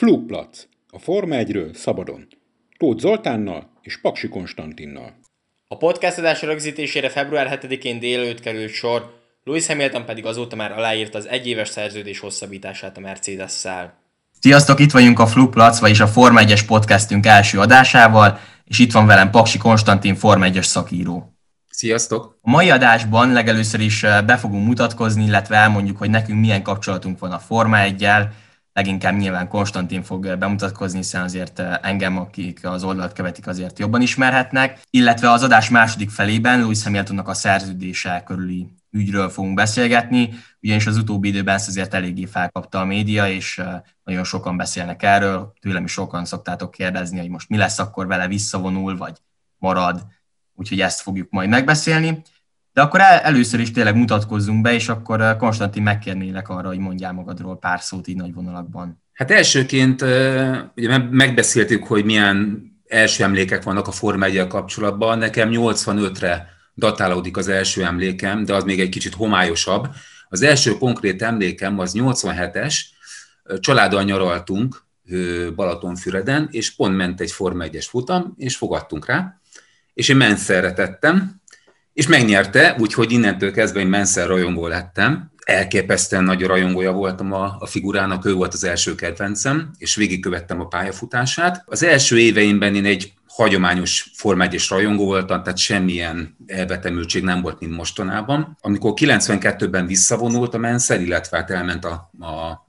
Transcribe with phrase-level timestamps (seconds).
[0.00, 0.66] Flugplac.
[0.90, 2.26] A Forma 1-ről szabadon.
[2.78, 5.14] Tóth Zoltánnal és Paksi Konstantinnal.
[5.68, 11.18] A podcast adás rögzítésére február 7-én délelőtt került sor, Lewis Hamilton pedig azóta már aláírta
[11.18, 13.94] az egyéves szerződés hosszabbítását a Mercedes-szel.
[14.40, 19.06] Sziasztok, itt vagyunk a Flugplac, vagyis a Forma 1-es podcastünk első adásával, és itt van
[19.06, 21.32] velem Paksi Konstantin Forma 1-es szakíró.
[21.70, 22.38] Sziasztok!
[22.42, 27.18] A mai adásban legelőször is eh, be fogunk mutatkozni, illetve elmondjuk, hogy nekünk milyen kapcsolatunk
[27.18, 28.28] van a Forma 1-jel,
[28.72, 34.00] leginkább nyilván Konstantin fog bemutatkozni, hiszen azért eh, engem, akik az oldalt követik, azért jobban
[34.00, 40.30] ismerhetnek, illetve az adás második felében Lewis Hamiltonnak a szerződése körüli ügyről fogunk beszélgetni,
[40.62, 45.02] ugyanis az utóbbi időben ezt azért eléggé felkapta a média, és eh, nagyon sokan beszélnek
[45.02, 49.16] erről, tőlem is sokan szoktátok kérdezni, hogy most mi lesz akkor vele visszavonul, vagy
[49.58, 50.06] marad,
[50.54, 52.22] úgyhogy ezt fogjuk majd megbeszélni.
[52.72, 56.78] De akkor el, először is tényleg mutatkozzunk be, és akkor eh, Konstantin megkérnélek arra, hogy
[56.78, 59.02] mondjál magadról pár szót így nagy vonalakban.
[59.12, 60.02] Hát elsőként
[60.76, 65.18] ugye megbeszéltük, hogy milyen első emlékek vannak a Forma 1 kapcsolatban.
[65.18, 69.88] Nekem 85-re datálódik az első emlékem, de az még egy kicsit homályosabb.
[70.28, 72.80] Az első konkrét emlékem az 87-es,
[73.58, 74.84] családdal nyaraltunk
[75.54, 79.40] Balatonfüreden, és pont ment egy Forma 1-es futam, és fogadtunk rá,
[79.94, 81.39] és én menszerre tettem,
[81.92, 85.32] és megnyerte, úgyhogy innentől kezdve én Menszer rajongó lettem.
[85.44, 90.66] Elképesztően nagy rajongója voltam a, a figurának, ő volt az első kedvencem, és végigkövettem a
[90.66, 91.62] pályafutását.
[91.66, 97.60] Az első éveimben én egy hagyományos Forma 1 rajongó voltam, tehát semmilyen elvetemültség nem volt,
[97.60, 98.56] mint mostanában.
[98.60, 102.66] Amikor 92-ben visszavonult a Menszer, illetve hát elment a, a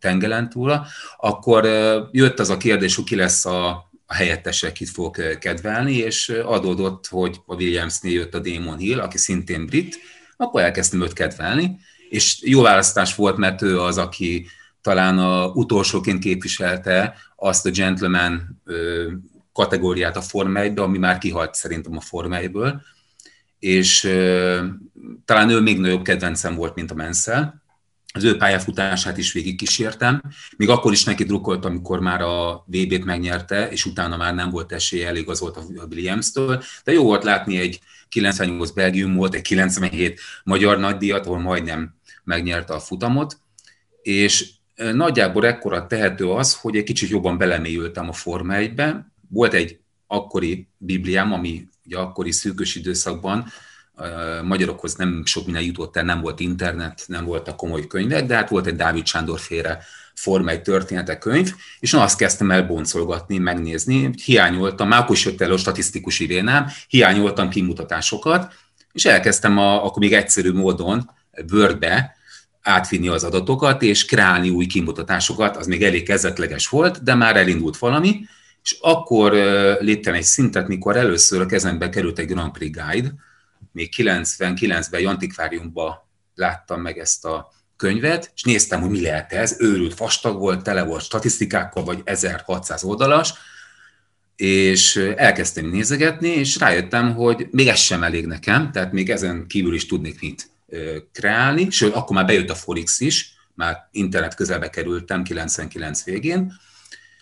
[0.00, 1.64] tengelen túlra, akkor
[2.10, 7.06] jött az a kérdés, hogy ki lesz a, a helyettesek kit fog kedvelni, és adódott,
[7.06, 9.98] hogy a Williamsnél jött a Damon Hill, aki szintén brit,
[10.36, 11.78] akkor elkezdtem őt kedvelni,
[12.08, 14.46] és jó választás volt, mert ő az, aki
[14.80, 18.62] talán a utolsóként képviselte azt a gentleman
[19.52, 22.50] kategóriát a Forma 1 ami már kihalt szerintem a Forma 1
[23.58, 24.00] és
[25.24, 27.54] talán ő még nagyobb kedvencem volt, mint a Mansell
[28.18, 30.22] az ő pályafutását is végig kísértem.
[30.56, 34.72] Még akkor is neki drukkoltam, amikor már a VB-t megnyerte, és utána már nem volt
[34.72, 36.62] esélye, elég az volt a Williams-től.
[36.84, 42.74] De jó volt látni egy 98 Belgium volt, egy 97 magyar nagydíjat, ahol majdnem megnyerte
[42.74, 43.38] a futamot,
[44.02, 44.50] és
[44.92, 49.12] nagyjából ekkora tehető az, hogy egy kicsit jobban belemélyültem a Forma 1-be.
[49.28, 53.46] Volt egy akkori bibliám, ami ugye akkori szűkös időszakban
[54.42, 58.48] magyarokhoz nem sok minden jutott el, nem volt internet, nem voltak komoly könyvek, de hát
[58.48, 59.78] volt egy Dávid Sándor félre
[60.14, 65.40] Forma egy történetek könyv, és azt kezdtem el boncolgatni, megnézni, hiányoltam, már akkor is jött
[65.40, 68.52] el a statisztikus irénám, hiányoltam kimutatásokat,
[68.92, 71.10] és elkezdtem a, akkor még egyszerű módon
[71.52, 72.16] Wordbe
[72.62, 77.78] átvinni az adatokat, és kreálni új kimutatásokat, az még elég kezdetleges volt, de már elindult
[77.78, 78.20] valami,
[78.62, 79.32] és akkor
[79.80, 83.14] léptem egy szintet, mikor először a kezembe került egy Grand Prix Guide,
[83.78, 85.94] még 99-ben Antikváriumban
[86.34, 90.82] láttam meg ezt a könyvet, és néztem, hogy mi lehet ez, őrült vastag volt, tele
[90.82, 93.32] volt statisztikákkal, vagy 1600 oldalas,
[94.36, 99.74] és elkezdtem nézegetni, és rájöttem, hogy még ez sem elég nekem, tehát még ezen kívül
[99.74, 100.50] is tudnék mit
[101.12, 106.52] kreálni, sőt, akkor már bejött a Forex is, már internet közelbe kerültem 99 végén,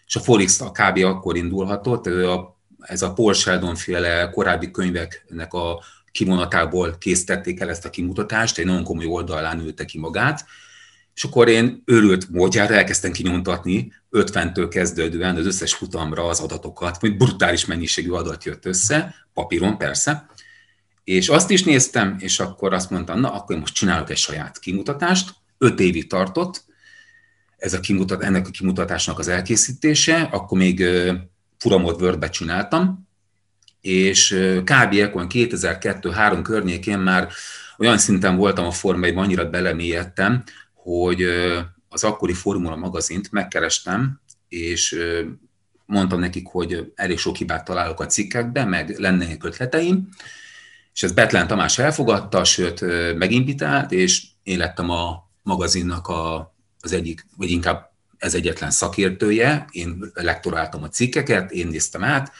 [0.06, 1.04] és a Forex a kb.
[1.04, 2.08] akkor indulhatott,
[2.80, 5.82] ez a Paul Sheldon féle korábbi könyveknek a
[6.16, 10.44] kivonatából készítették el ezt a kimutatást, egy nagyon komoly oldalán ülte ki magát,
[11.14, 17.16] és akkor én őrült módjára elkezdtem kinyomtatni 50-től kezdődően az összes futamra az adatokat, hogy
[17.16, 20.26] brutális mennyiségű adat jött össze, papíron persze,
[21.04, 24.58] és azt is néztem, és akkor azt mondtam, na, akkor én most csinálok egy saját
[24.58, 26.64] kimutatást, öt évig tartott,
[27.56, 30.84] ez a kimutat, ennek a kimutatásnak az elkészítése, akkor még
[31.58, 33.05] furamot Wordbe csináltam,
[33.80, 34.94] és kb.
[34.94, 37.28] ekkor 2002-3 környékén már
[37.78, 40.42] olyan szinten voltam a Forma annyira belemélyedtem,
[40.74, 41.22] hogy
[41.88, 44.98] az akkori Formula magazint megkerestem, és
[45.86, 50.08] mondtam nekik, hogy elég sok hibát találok a cikkekben, meg lennének ötleteim,
[50.94, 52.80] és ezt Betlen Tamás elfogadta, sőt
[53.16, 60.10] meginvitált, és én lettem a magazinnak a, az egyik, vagy inkább ez egyetlen szakértője, én
[60.14, 62.32] lektoráltam a cikkeket, én néztem át,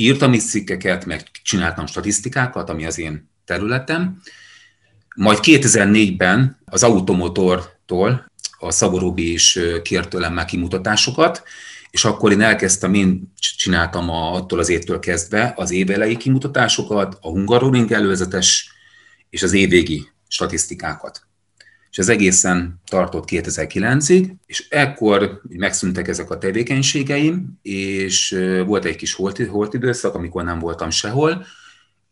[0.00, 4.20] írtam is cikkeket, meg csináltam statisztikákat, ami az én területem.
[5.16, 11.42] Majd 2004-ben az Automotortól a Szaboróbi is kért tőlem már kimutatásokat,
[11.90, 17.28] és akkor én elkezdtem, én csináltam a, attól az évtől kezdve az évelei kimutatásokat, a
[17.28, 18.72] Hungaroring előzetes
[19.30, 21.29] és az évvégi statisztikákat.
[21.90, 29.14] És az egészen tartott 2009-ig, és ekkor megszűntek ezek a tevékenységeim, és volt egy kis
[29.14, 31.46] holt, holt időszak, amikor nem voltam sehol,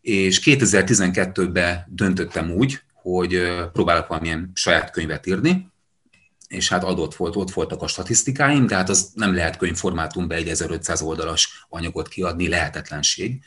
[0.00, 3.42] és 2012-ben döntöttem úgy, hogy
[3.72, 5.72] próbálok valamilyen saját könyvet írni,
[6.48, 10.48] és hát adott volt, ott voltak a statisztikáim, de hát az nem lehet könyvformátumban egy
[10.48, 13.42] 1500 oldalas anyagot kiadni, lehetetlenség.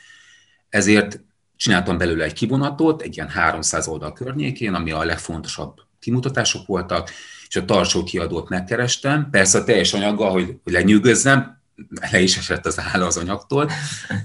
[0.68, 1.20] Ezért
[1.56, 7.10] csináltam belőle egy kivonatot, egy ilyen 300 oldal környékén, ami a legfontosabb kimutatások voltak,
[7.48, 11.60] és a tarsó kiadót megkerestem, persze a teljes anyaggal, hogy, hogy lenyűgözzem,
[12.10, 13.70] le is esett az áll az anyagtól,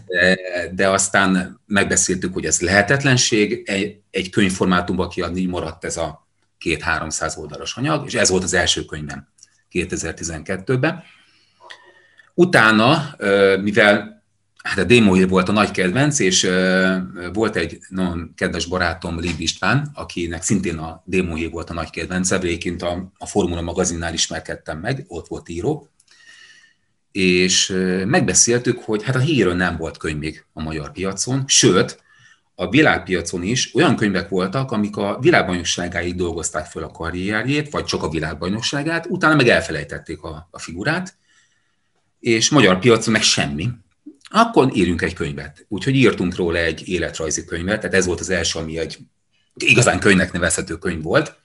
[0.06, 0.38] de,
[0.74, 6.27] de aztán megbeszéltük, hogy ez lehetetlenség, egy, egy könyvformátumban kiadni, maradt ez a
[6.57, 9.27] két-háromszáz oldalas anyag, és ez volt az első könyvem
[9.71, 11.03] 2012-ben.
[12.33, 13.15] Utána,
[13.62, 14.17] mivel
[14.68, 16.50] hát a Démóhír volt a nagy kedvenc, és
[17.34, 22.36] volt egy nagyon kedves barátom, Lib István, akinek szintén a Démóhír volt a nagy kedvence,
[22.36, 25.90] egyébként a, a Formula magazinnál ismerkedtem meg, ott volt író,
[27.12, 27.68] és
[28.06, 32.04] megbeszéltük, hogy hát a hírről nem volt könyv még a magyar piacon, sőt,
[32.56, 38.04] a világpiacon is olyan könyvek voltak, amik a világbajnokságáig dolgozták fel a karrierjét, vagy csak
[38.04, 41.18] a világbajnokságát, utána meg elfelejtették a, a figurát,
[42.19, 43.69] és magyar piacon meg semmi.
[44.29, 45.65] Akkor írjunk egy könyvet.
[45.68, 48.97] Úgyhogy írtunk róla egy életrajzi könyvet, tehát ez volt az első, ami egy
[49.56, 51.35] igazán könyvnek nevezhető könyv volt.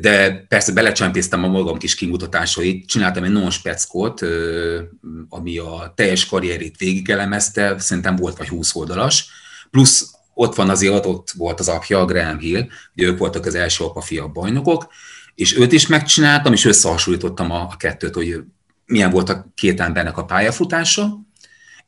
[0.00, 4.20] De persze belecsempésztem a magam kis kimutatásait, csináltam egy non-speckot,
[5.28, 9.26] ami a teljes karrierét végigelemezte, szerintem volt vagy 20 oldalas,
[9.70, 12.66] plusz ott van azért, ott volt az apja, Graham Hill,
[12.96, 14.88] ugye ők voltak az első apa-fia bajnokok,
[15.34, 18.42] és őt is megcsináltam, és összehasonlítottam a, a kettőt, hogy
[18.86, 21.18] milyen volt a két embernek a pályafutása.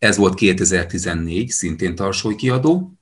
[0.01, 2.93] Ez volt 2014, szintén tarsói kiadó,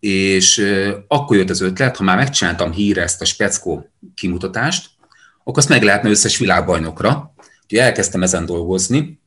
[0.00, 0.66] és
[1.08, 4.90] akkor jött az ötlet, ha már megcsináltam híre ezt a speckó kimutatást,
[5.38, 7.34] akkor azt meg lehetne összes világbajnokra.
[7.62, 9.20] Úgyhogy elkezdtem ezen dolgozni,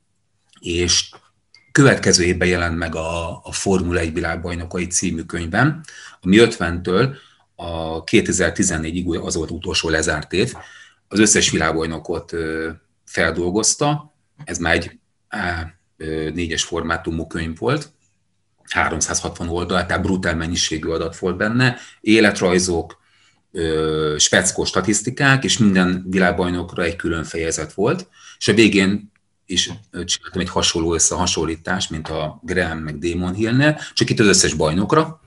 [0.59, 1.09] és
[1.71, 5.81] következő évben jelent meg a, a Formula 1 világbajnokai című könyvem,
[6.21, 7.15] ami 50-től
[7.55, 10.53] a 2014-ig az volt utolsó lezárt év,
[11.07, 12.33] az összes világbajnokot
[13.05, 14.99] feldolgozta, ez már egy
[16.33, 17.91] négyes formátumú könyv volt,
[18.69, 23.01] 360 oldal, tehát brutál mennyiségű adat volt benne, életrajzok,
[24.17, 29.11] speckó statisztikák, és minden világbajnokra egy külön fejezet volt, és a végén
[29.45, 34.53] is csináltam egy hasonló összehasonlítást, mint a Graham meg Damon Hillnél, csak itt az összes
[34.53, 35.21] bajnokra.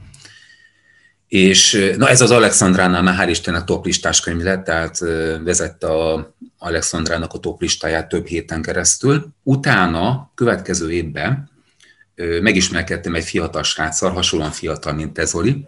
[1.31, 4.99] És na ez az Alexandránál már hál' Istennek toplistás könyv lett, tehát
[5.45, 9.27] vezette a Alexandrának a toplistáját több héten keresztül.
[9.43, 11.51] Utána, következő évben
[12.41, 15.67] megismerkedtem egy fiatal sráccal, hasonlóan fiatal, mint te Zoli,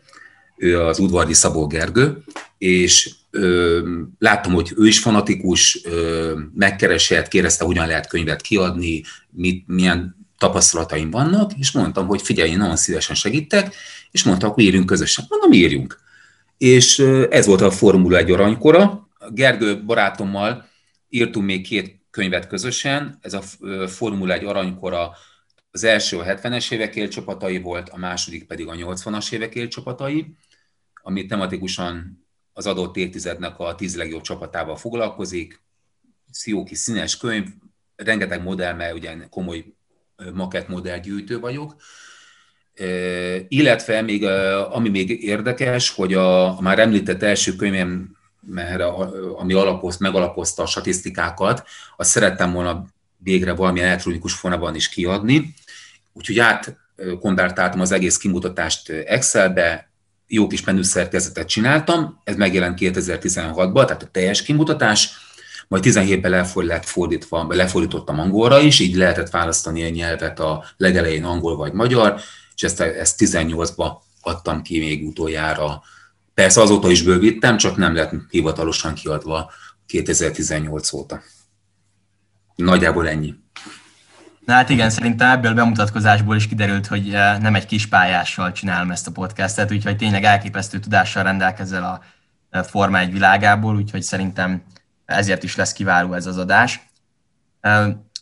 [0.56, 2.22] ő az udvardi Szabó Gergő,
[2.58, 3.80] és ö,
[4.18, 11.10] láttam, hogy ő is fanatikus, ö, megkeresett, kérdezte, hogyan lehet könyvet kiadni, mit, milyen tapasztalataim
[11.10, 13.74] vannak, és mondtam, hogy figyelj, én nagyon szívesen segítek,
[14.12, 15.24] és mondta, hogy írjunk közösen.
[15.28, 16.00] Mondom, írjunk.
[16.58, 16.98] És
[17.30, 19.08] ez volt a Formula 1 aranykora.
[19.30, 20.68] Gergő barátommal
[21.08, 23.42] írtunk még két könyvet közösen, ez a
[23.86, 25.12] Formula 1 aranykora
[25.70, 30.34] az első a 70-es évek élcsapatai volt, a második pedig a 80-as évek élcsapatai,
[31.02, 35.60] ami tematikusan az adott évtizednek a tíz legjobb csapatával foglalkozik.
[36.30, 37.46] Szióki színes könyv,
[37.96, 39.64] rengeteg modell, mert ugye komoly
[40.32, 41.76] makett modellgyűjtő vagyok.
[43.48, 44.24] Illetve még,
[44.70, 50.62] ami még érdekes, hogy a, a már említett első könyvem, mert a, ami alapoz, megalapozta
[50.62, 51.64] a statisztikákat,
[51.96, 52.86] azt szerettem volna
[53.16, 55.54] végre valamilyen elektronikus formában is kiadni.
[56.12, 56.76] Úgyhogy át
[57.20, 59.90] konvertáltam az egész kimutatást Excelbe,
[60.26, 65.10] jó kis menüszerkezetet csináltam, ez megjelent 2016-ban, tehát a teljes kimutatás,
[65.68, 71.56] majd 17-ben lett fordítva, lefordítottam angolra is, így lehetett választani egy nyelvet a legelején angol
[71.56, 72.20] vagy magyar,
[72.62, 75.82] és ezt, ezt 18-ba adtam ki még utoljára.
[76.34, 79.50] Persze azóta is bővítem, csak nem lett hivatalosan kiadva
[79.86, 81.22] 2018 óta.
[82.54, 83.34] Nagyjából ennyi.
[84.46, 88.52] Na hát igen, szerintem ebből a bemutatkozásból is kiderült, hogy eh, nem egy kis pályással
[88.52, 92.00] csinálom ezt a podcastet, úgyhogy tényleg elképesztő tudással rendelkezel a
[92.50, 94.62] eh, Forma egy világából, úgyhogy szerintem
[95.04, 96.90] ezért is lesz kiváló ez az adás.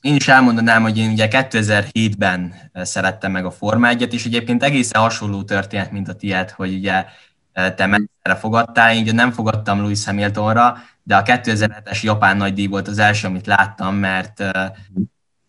[0.00, 4.62] Eh, én is elmondanám, hogy én ugye 2007-ben szerettem meg a Forma 1-et, és egyébként
[4.62, 7.04] egészen hasonló történet, mint a tiéd, hogy ugye
[7.52, 12.88] te messze fogadtál, én ugye nem fogadtam Louis Hamiltonra, de a 2007-es japán nagydíj volt
[12.88, 14.42] az első, amit láttam, mert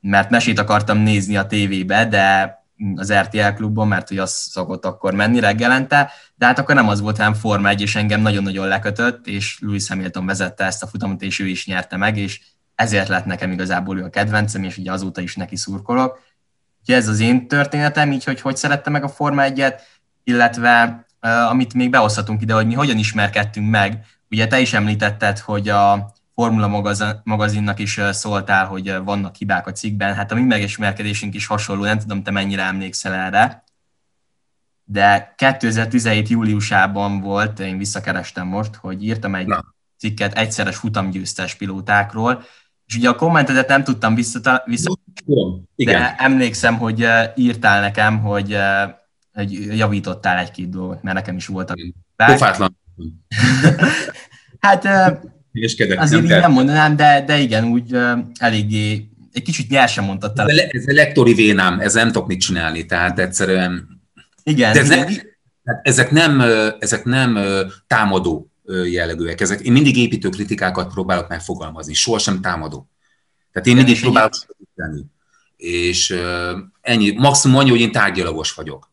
[0.01, 2.55] mert mesét akartam nézni a tévébe, de
[2.95, 7.01] az RTL klubban, mert hogy az szokott akkor menni reggelente, de hát akkor nem az
[7.01, 11.21] volt, hanem Forma 1, és engem nagyon-nagyon lekötött, és Louis Hamilton vezette ezt a futamot,
[11.21, 12.41] és ő is nyerte meg, és
[12.81, 16.19] ezért lett nekem igazából ő a kedvencem, és ugye azóta is neki szurkolok.
[16.79, 19.79] Úgyhogy ez az én történetem, így hogy hogy szerette meg a Forma 1-et,
[20.23, 21.05] illetve
[21.49, 24.05] amit még behozhatunk ide, hogy mi hogyan ismerkedtünk meg.
[24.29, 30.13] Ugye te is említetted, hogy a Formula magazinnak is szóltál, hogy vannak hibák a cikkben.
[30.13, 33.63] Hát a mi megismerkedésünk is hasonló, nem tudom, te mennyire emlékszel erre.
[34.83, 36.29] De 2017.
[36.29, 39.63] júliusában volt, én visszakerestem most, hogy írtam egy Na.
[39.97, 42.43] cikket egyszeres futamgyőztes pilótákról,
[42.91, 44.97] és ugye a kommentedet nem tudtam vissza, vissza
[45.75, 47.05] de emlékszem, hogy
[47.35, 48.57] írtál nekem, hogy,
[49.33, 51.77] hogy javítottál egy-két dolgot, mert nekem is voltak.
[52.15, 52.77] Pofátlan.
[54.59, 54.85] hát
[55.97, 57.97] azért így nem mondanám, de, de igen, úgy
[58.39, 60.57] eléggé egy kicsit nyersen mondtad talán.
[60.69, 63.87] Ez a lektori vénám, ez nem tudok mit csinálni, tehát egyszerűen...
[64.43, 64.73] Igen.
[64.73, 65.07] De ez igen.
[65.63, 66.43] Ne, ezek nem,
[66.79, 67.39] ezek nem
[67.87, 69.41] támadó jellegűek.
[69.41, 72.87] Ezek, én mindig építő kritikákat próbálok megfogalmazni, sohasem támadó.
[73.51, 75.05] Tehát én mindig próbálok segíteni.
[75.55, 76.15] És
[76.81, 78.89] ennyi, maximum annyi, hogy én tárgyalagos vagyok.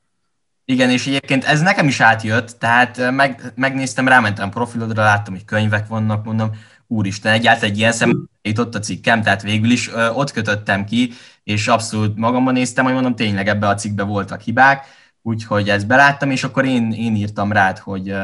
[0.65, 5.87] Igen, és egyébként ez nekem is átjött, tehát meg, megnéztem, rámentem profilodra, láttam, hogy könyvek
[5.87, 6.51] vannak, mondom,
[6.87, 11.13] úristen, egyáltalán egy ilyen szem jutott a cikkem, tehát végül is ö, ott kötöttem ki,
[11.45, 14.87] és abszolút magamban néztem, hogy mondom, tényleg ebbe a cikkbe voltak hibák,
[15.23, 18.15] úgyhogy ezt beláttam, és akkor én, én írtam rád, hogy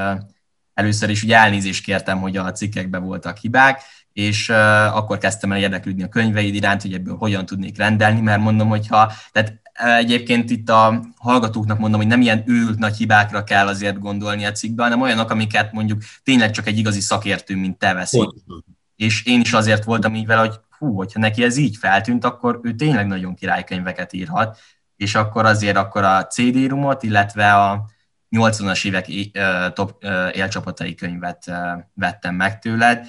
[0.74, 5.58] először is ugye elnézést kértem, hogy a cikkekben voltak hibák, és uh, akkor kezdtem el
[5.58, 10.68] érdeklődni a könyveid iránt, hogy ebből hogyan tudnék rendelni, mert mondom, hogyha, tehát Egyébként itt
[10.68, 15.00] a hallgatóknak mondom, hogy nem ilyen őült nagy hibákra kell azért gondolni a cikkben, hanem
[15.00, 18.28] olyanok, amiket mondjuk tényleg csak egy igazi szakértő, mint te veszi.
[18.96, 22.60] És én is azért voltam így vele, hogy hú, hogyha neki ez így feltűnt, akkor
[22.62, 24.58] ő tényleg nagyon királykönyveket írhat,
[24.96, 27.84] és akkor azért akkor a CD-rumot, illetve a
[28.34, 29.08] 80-as évek
[29.74, 31.50] top élcsapatai könyvet
[31.94, 33.06] vettem meg tőled,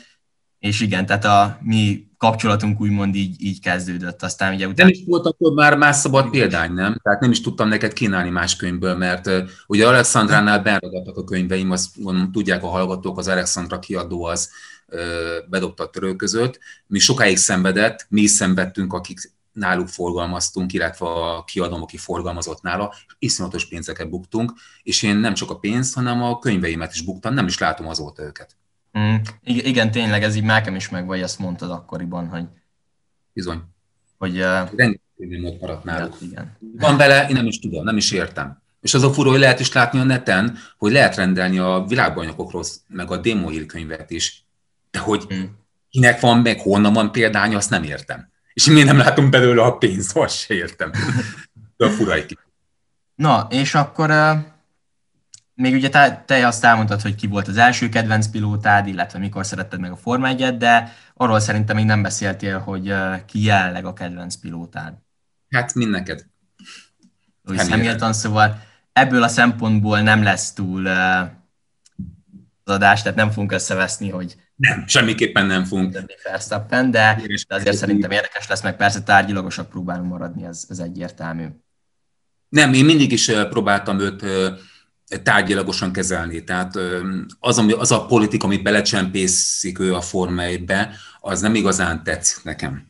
[0.60, 4.24] és igen, tehát a mi kapcsolatunk úgymond így, így kezdődött.
[4.24, 4.89] Aztán ugye utána...
[4.89, 7.00] Nem is volt akkor már más szabad példány, nem?
[7.03, 11.72] Tehát nem is tudtam neked kínálni más könyvből, mert uh, ugye Alexandránál benragadtak a könyveim,
[11.72, 14.50] azt mondom, tudják a hallgatók, az Alexandra kiadó az
[14.88, 15.00] uh,
[15.50, 16.60] bedobta a törő között.
[16.88, 19.20] Mi sokáig szenvedett, mi is szenvedtünk, akik
[19.55, 25.50] náluk forgalmaztunk, illetve a kiadom, aki forgalmazott nála, iszonyatos pénzeket buktunk, és én nem csak
[25.50, 28.55] a pénzt, hanem a könyveimet is buktam, nem is látom azóta őket.
[29.00, 29.15] Mm.
[29.43, 32.45] Igen, tényleg ez így nekem is meg, vagy ezt mondtad akkoriban, hogy...
[33.33, 33.62] Bizony.
[34.17, 34.39] Hogy...
[34.39, 34.69] Uh...
[34.75, 36.17] Rengeteg ott maradt náluk.
[36.21, 36.57] Igen.
[36.77, 38.62] Van bele, én nem is tudom, nem is értem.
[38.81, 42.63] És az a furó, hogy lehet is látni a neten, hogy lehet rendelni a világbajnokokról,
[42.88, 44.45] meg a demo könyvet is.
[44.91, 45.43] De hogy mm.
[45.89, 48.33] kinek van, meg honnan van példány, azt nem értem.
[48.55, 50.91] És miért nem látom belőle a pénzt, azt se értem.
[51.77, 52.38] De a fura egy
[53.15, 54.53] Na, és akkor uh
[55.55, 59.45] még ugye te, te azt elmondtad, hogy ki volt az első kedvenc pilótád, illetve mikor
[59.45, 62.93] szeretted meg a Forma 1 de arról szerintem még nem beszéltél, hogy
[63.25, 64.93] ki jelenleg a kedvenc pilótád.
[65.50, 66.25] Hát mind neked.
[67.43, 68.62] Louis Hamilton, szóval
[68.93, 75.45] ebből a szempontból nem lesz túl az adás, tehát nem fogunk összeveszni, hogy nem, semmiképpen
[75.45, 76.00] nem fogunk.
[76.24, 81.45] Verstappen, de, de azért szerintem érdekes lesz, meg persze tárgyilagosak próbálunk maradni, ez, ez egyértelmű.
[82.50, 84.24] Nem, én mindig is próbáltam őt
[85.24, 86.43] tárgyilagosan kezelni.
[86.43, 86.77] Tehát
[87.39, 90.43] az, ami, az a politika, amit belecsempészik ő a Forma
[91.19, 92.88] az nem igazán tetszik nekem.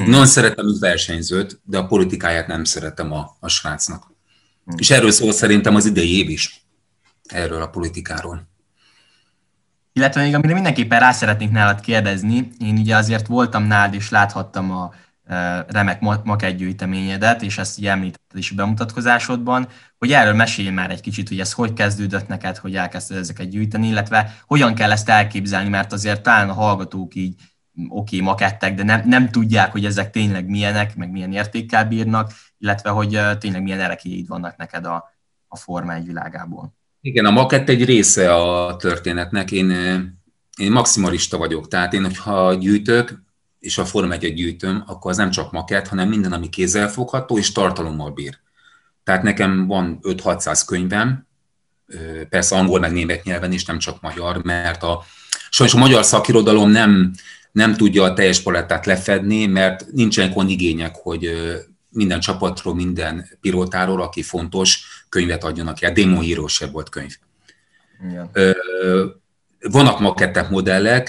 [0.00, 0.10] Mm.
[0.10, 4.06] Nagyon szeretem őt versenyzőt, de a politikáját nem szeretem a, a srácnak.
[4.06, 4.76] Mm.
[4.78, 6.66] És erről szól szerintem az idei év is.
[7.24, 8.48] Erről a politikáról.
[9.96, 14.70] Illetve még amire mindenképpen rá szeretnék nálad kérdezni, én ugye azért voltam nálad, és láthattam
[14.70, 14.92] a
[15.68, 21.28] remek makegygyűjteményedet, és ezt így említetted is a bemutatkozásodban, hogy erről mesélj már egy kicsit,
[21.28, 25.92] hogy ez hogy kezdődött neked, hogy elkezdted ezeket gyűjteni, illetve hogyan kell ezt elképzelni, mert
[25.92, 27.34] azért talán a hallgatók így
[27.88, 32.32] oké, okay, makettek, de nem, nem tudják, hogy ezek tényleg milyenek, meg milyen értékkel bírnak,
[32.58, 35.12] illetve hogy tényleg milyen erekéid vannak neked a,
[35.48, 36.74] a Forma világából.
[37.06, 39.50] Igen, a makett egy része a történetnek.
[39.50, 39.70] Én,
[40.56, 43.22] én maximalista vagyok, tehát én, hogyha gyűjtök,
[43.60, 47.52] és a Forma 1 gyűjtöm, akkor az nem csak makett, hanem minden, ami kézzelfogható és
[47.52, 48.38] tartalommal bír.
[49.02, 51.26] Tehát nekem van 5-600 könyvem,
[52.28, 55.04] persze angol meg német nyelven is, nem csak magyar, mert a,
[55.50, 57.12] sajnos a magyar szakirodalom nem,
[57.52, 61.30] nem tudja a teljes palettát lefedni, mert nincsenek olyan igények, hogy
[61.88, 65.92] minden csapatról, minden pilótáról, aki fontos, könyvet adjanak el.
[65.92, 67.16] Demo Hero se volt könyv.
[68.04, 68.30] Igen.
[69.70, 71.08] Vannak makettek modellek,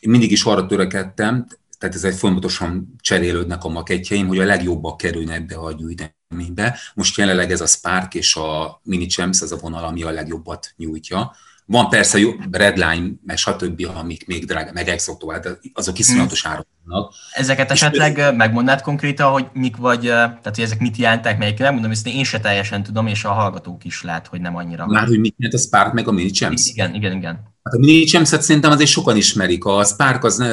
[0.00, 1.46] én mindig is arra törekedtem,
[1.78, 6.78] tehát ez egy folyamatosan cserélődnek a makettjeim, hogy a legjobbak kerülnek be a gyűjteménybe.
[6.94, 10.72] Most jelenleg ez a Spark és a Mini Champs, ez a vonal, ami a legjobbat
[10.76, 11.36] nyújtja.
[11.70, 16.52] Van persze jó, Redline, meg stb., amik még drága, meg Exoto, de azok iszonyatos hmm.
[16.52, 17.14] árak vannak.
[17.32, 21.72] Ezeket esetleg és megmondnád konkrétan, hogy mik vagy, tehát hogy ezek mit jelentek, melyik nem
[21.72, 24.86] mondom, ezt én se teljesen tudom, és a hallgatók is lát, hogy nem annyira.
[24.86, 26.66] Már hogy mit jelent a Spark meg a Mini Champs?
[26.66, 27.34] Igen, igen, igen.
[27.62, 29.64] Hát a Mini Champs-et szerintem azért sokan ismerik.
[29.64, 30.44] A Spark az,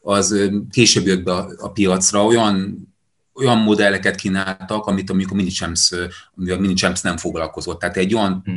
[0.00, 2.88] az később jött be a piacra, olyan
[3.34, 7.78] olyan modelleket kínáltak, amit amikor a Minichamps, a Minichamps nem foglalkozott.
[7.78, 8.56] Tehát egy olyan hmm.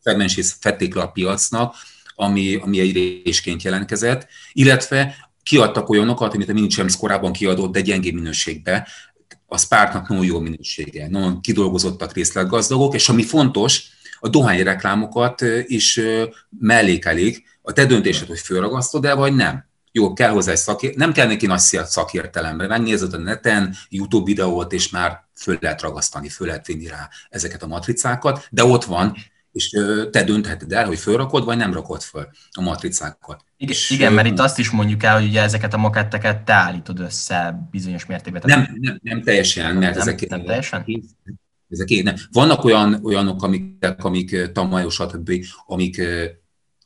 [0.00, 1.74] Szegmensét fették le a piacnak,
[2.14, 8.10] ami, ami egy résként jelentkezett, illetve kiadtak olyanokat, amit a Minichamps korábban kiadott, de gyengé
[8.10, 8.88] minőségbe,
[9.46, 13.82] a Sparknak nagyon jó minősége, nagyon kidolgozottak részletgazdagok, és ami fontos,
[14.20, 16.00] a dohány reklámokat is
[16.58, 19.64] mellékelik, a te döntésed, hogy fölragasztod-e, vagy nem.
[19.92, 22.66] Jó, kell hozzá egy szakért, nem kell neki nagy szakértelemre.
[22.66, 27.62] Megnézed a neten, YouTube videót, és már föl lehet ragasztani, föl lehet vinni rá ezeket
[27.62, 29.16] a matricákat, de ott van,
[29.56, 29.70] és
[30.10, 33.44] te döntheted el, hogy fölrakod, vagy nem rakod föl a matricákat.
[33.56, 36.52] Igen, és, igen mert itt azt is mondjuk el, hogy ugye ezeket a maketteket te
[36.52, 38.42] állítod össze bizonyos mértékben.
[38.44, 40.84] Nem, nem, nem teljesen, mert nem, ezek, nem teljesen?
[41.68, 42.14] Ezek, nem.
[42.32, 45.32] Vannak olyan, olyanok, amik, amik tamajos, stb.,
[45.66, 46.02] amik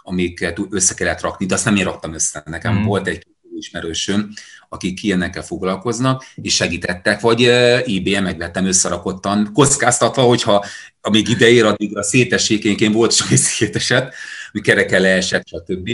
[0.02, 2.42] amiket össze kellett rakni, de azt nem én raktam össze.
[2.46, 2.84] Nekem mm.
[2.84, 4.30] volt egy ismerősöm,
[4.72, 7.40] akik ilyenekkel foglalkoznak, és segítettek, vagy
[7.84, 10.64] IBM megvettem összerakottan, kockáztatva, hogyha
[11.00, 14.14] amíg ideér, addig a szétességénként volt csak egy széteset,
[14.52, 15.90] mi kereke leesett, stb.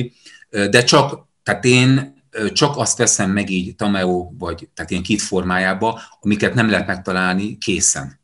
[0.48, 2.14] De csak, tehát én
[2.52, 7.58] csak azt veszem meg így Tameo, vagy tehát ilyen kit formájába, amiket nem lehet megtalálni
[7.58, 8.20] készen.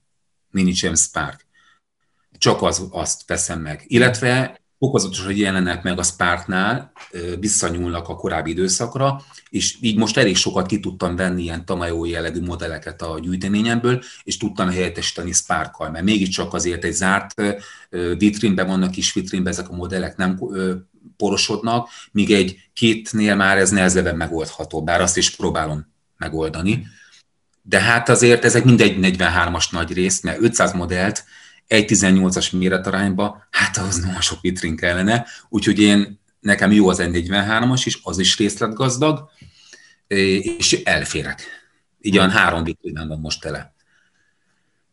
[0.50, 1.46] Mini James Spark.
[2.38, 3.84] Csak az, azt veszem meg.
[3.86, 6.92] Illetve fokozatos, hogy jelennek meg a Sparknál,
[7.38, 12.40] visszanyúlnak a korábbi időszakra, és így most elég sokat ki tudtam venni ilyen Tamayo jellegű
[12.40, 17.34] modelleket a gyűjteményemből, és tudtam helyettesíteni Sparkkal, mert mégiscsak azért egy zárt
[18.18, 20.40] vitrínben vannak, kis vitrínben ezek a modellek nem
[21.16, 25.86] porosodnak, míg egy kétnél már ez nehezebben megoldható, bár azt is próbálom
[26.16, 26.86] megoldani.
[27.62, 31.24] De hát azért ezek mindegy 43-as nagy rész, mert 500 modellt
[31.72, 37.82] egy 18-as méretarányba, hát ahhoz nagyon sok vitrin kellene, úgyhogy én, nekem jó az N43-as
[37.84, 39.30] is, az is részletgazdag,
[40.06, 41.42] és elférek.
[42.00, 43.74] Így olyan három vitrinen van most tele.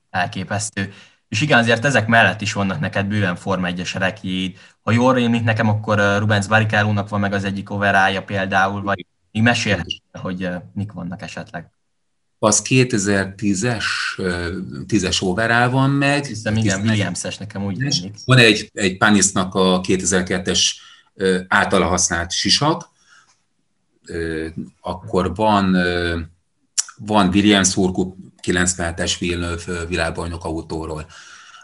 [0.10, 0.94] Elképesztő.
[1.30, 4.58] És igen, azért ezek mellett is vannak neked bőven Forma 1-es rekjéd.
[4.82, 9.44] Ha jól rémlik nekem, akkor Rubens barrichello van meg az egyik overája például, vagy még
[9.44, 11.72] mesélhet, hogy mik vannak esetleg
[12.40, 13.84] az 2010-es
[14.88, 16.26] 10-es overall van meg.
[16.26, 18.16] Hiszem, igen, Williams-es nekem úgy tűnik.
[18.26, 20.62] Van egy, egy Panisnak a 2002-es
[21.48, 22.90] általa használt sisak,
[24.82, 25.78] akkor van,
[26.98, 31.06] van Williams Urkup 97-es Villeneuve világbajnok autóról.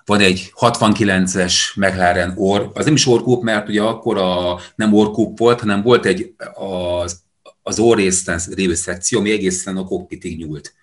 [0.06, 5.38] Van egy 69-es McLaren Or, az nem is Orkup, mert ugye akkor a, nem Orkup
[5.38, 7.24] volt, hanem volt egy az
[7.68, 10.74] az orrészen lévő szekció, ami egészen a kokpitig nyúlt.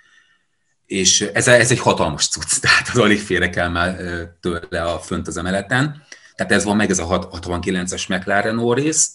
[0.87, 3.97] És ez, ez egy hatalmas cucc, tehát az alig félre el már
[4.40, 6.03] tőle a fönt az emeleten.
[6.35, 9.11] Tehát ez van meg, ez a 69-es McLaren orrész,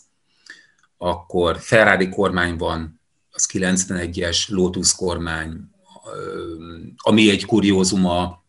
[0.97, 3.01] akkor Ferrari kormány van,
[3.31, 5.59] az 91-es Lotus kormány,
[6.97, 8.45] ami egy kuriózum a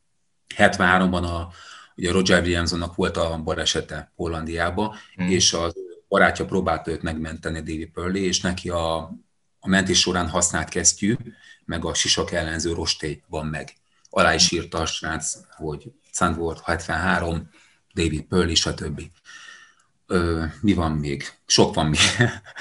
[0.57, 1.52] 73-ban a,
[1.96, 5.28] ugye Roger Williamsonnak volt a balesete Hollandiába, hmm.
[5.28, 5.74] és az
[6.09, 8.97] barátja próbálta őt megmenteni, David Purley, és neki a,
[9.61, 11.16] a mentés során használt kesztyű,
[11.64, 13.73] meg a sisak ellenző rostély van meg.
[14.11, 17.49] Alá is írta a srác, hogy Sandward 73,
[17.94, 19.03] David Purley, stb.
[20.07, 21.33] Ö, mi van még?
[21.47, 22.01] Sok van még.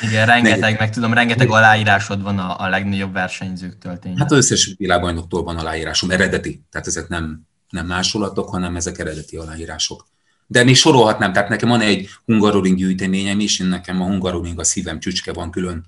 [0.01, 4.21] Igen, rengeteg, meg tudom, rengeteg aláírásod van a, a legnagyobb versenyzőktől tényleg.
[4.21, 9.37] Hát az összes világbajnoktól van aláírásom, eredeti, tehát ezek nem, nem másolatok, hanem ezek eredeti
[9.37, 10.07] aláírások.
[10.47, 14.63] De még sorolhatnám, tehát nekem van egy Hungaroring gyűjteményem is, én nekem a Hungaroring a
[14.63, 15.85] szívem csücske van külön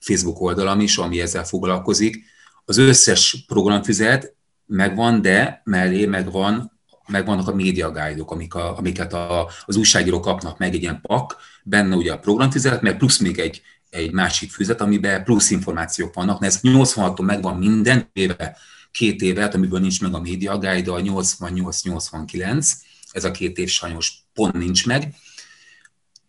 [0.00, 2.24] Facebook oldalam is, ami ezzel foglalkozik.
[2.64, 4.34] Az összes programfüzet
[4.66, 6.72] megvan, de mellé megvan,
[7.06, 11.36] megvannak a média guide-ok, amik a, amiket a, az újságírók kapnak meg egy ilyen pak,
[11.64, 16.40] benne ugye a programfüzet, meg plusz még egy, egy másik füzet, amiben plusz információk vannak.
[16.40, 18.56] Na ez 86-tól megvan minden éve,
[18.90, 22.72] két évet, amiből nincs meg a média guide, a 88-89,
[23.12, 25.14] ez a két év sajnos pont nincs meg.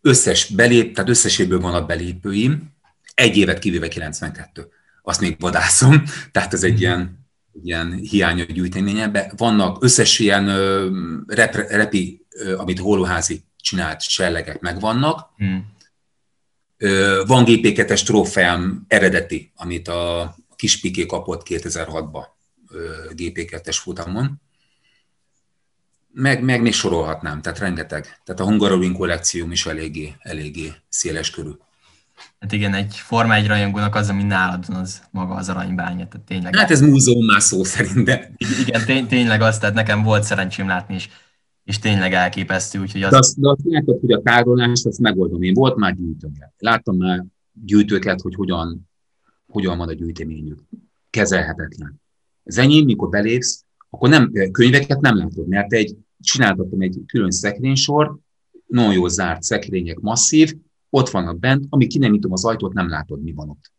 [0.02, 2.72] Összes belép, tehát összeséből van a belépőim,
[3.14, 4.68] egy évet kivéve 92.
[5.02, 7.28] Azt még vadászom, tehát ez egy ilyen,
[7.64, 9.32] ilyen hiány a gyűjteményemben.
[9.38, 10.46] Vannak összes ilyen
[11.28, 12.26] rep, repi,
[12.58, 15.30] amit Holoházi csinált sellegek megvannak.
[15.38, 15.72] Hmm.
[17.26, 22.26] Van GP2-es trófeám eredeti, amit a Kispiké kapott 2006-ban
[23.16, 24.42] GP2-es futamon
[26.14, 28.04] meg, meg még sorolhatnám, tehát rengeteg.
[28.24, 31.50] Tehát a Hungaroring kollekcióm is eléggé, eléggé széles körű.
[32.40, 36.26] Hát igen, egy Forma 1 rajongónak az, ami nálad van, az maga az aranybánya, tehát
[36.26, 36.56] tényleg.
[36.56, 38.32] Hát ez múzeum már szó szerint, de...
[38.66, 41.10] Igen, tény, tényleg az, tehát nekem volt szerencsém látni, és,
[41.64, 43.12] és tényleg elképesztő, úgyhogy az...
[43.12, 45.42] De azt, de azt látod, hogy a tárolást azt megoldom.
[45.42, 46.54] Én volt már gyűjtőket.
[46.58, 47.26] Láttam már
[47.66, 48.90] gyűjtőket, hogy hogyan,
[49.48, 50.60] hogyan van a gyűjteményük.
[51.10, 52.02] Kezelhetetlen.
[52.44, 53.63] Az enyém, mikor belépsz,
[53.94, 58.18] akkor nem, könyveket nem látod, mert egy, csináltattam egy külön szekrénysor,
[58.68, 60.56] nagyon jó zárt szekrények, masszív,
[60.90, 63.72] ott vannak bent, amíg ki nem nyitom az ajtót, nem látod, mi van ott.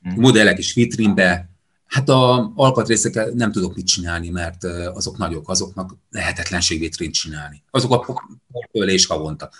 [0.00, 0.20] Hmm.
[0.20, 1.50] Modellek is vitrínbe,
[1.86, 7.62] hát a alkatrészekkel nem tudok mit csinálni, mert azok nagyok, azoknak lehetetlenség vitrint csinálni.
[7.70, 9.50] Azok a portölés havonta.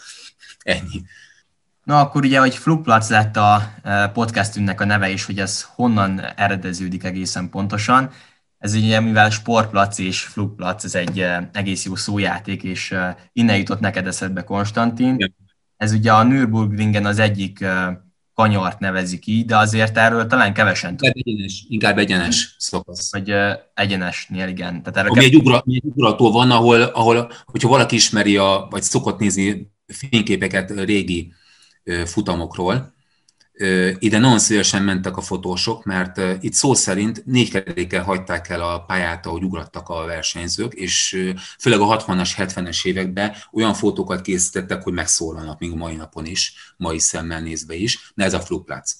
[0.58, 1.02] Ennyi.
[1.84, 3.74] Na akkor ugye, hogy Flugplatz lett a
[4.12, 8.10] podcastünknek a neve is, hogy ez honnan eredeződik egészen pontosan.
[8.58, 12.94] Ez ugye, mivel sportplac és flugplac, ez egy egész jó szójáték, és
[13.32, 15.34] innen jutott neked eszedbe Konstantin.
[15.76, 17.64] Ez ugye a Nürburgringen az egyik
[18.34, 21.16] kanyart nevezik így, de azért erről talán kevesen tudnak.
[21.16, 23.12] Egyenes, inkább egyenes szakasz.
[23.12, 24.82] Vagy uh, egyenesnél, igen.
[24.82, 28.82] Tehát erről Ami egy, ugra, egy ugrató van, ahol, ahol, hogyha valaki ismeri, a, vagy
[28.82, 31.32] szokott nézni fényképeket régi
[32.04, 32.94] futamokról,
[33.98, 38.84] ide nagyon szívesen mentek a fotósok, mert itt szó szerint négy kerékkel hagyták el a
[38.84, 41.08] pályát, ahogy ugrattak a versenyzők, és
[41.58, 46.74] főleg a 60-as, 70-es években olyan fotókat készítettek, hogy megszólalnak még a mai napon is,
[46.76, 48.96] mai szemmel nézve is, de ez a flugplác.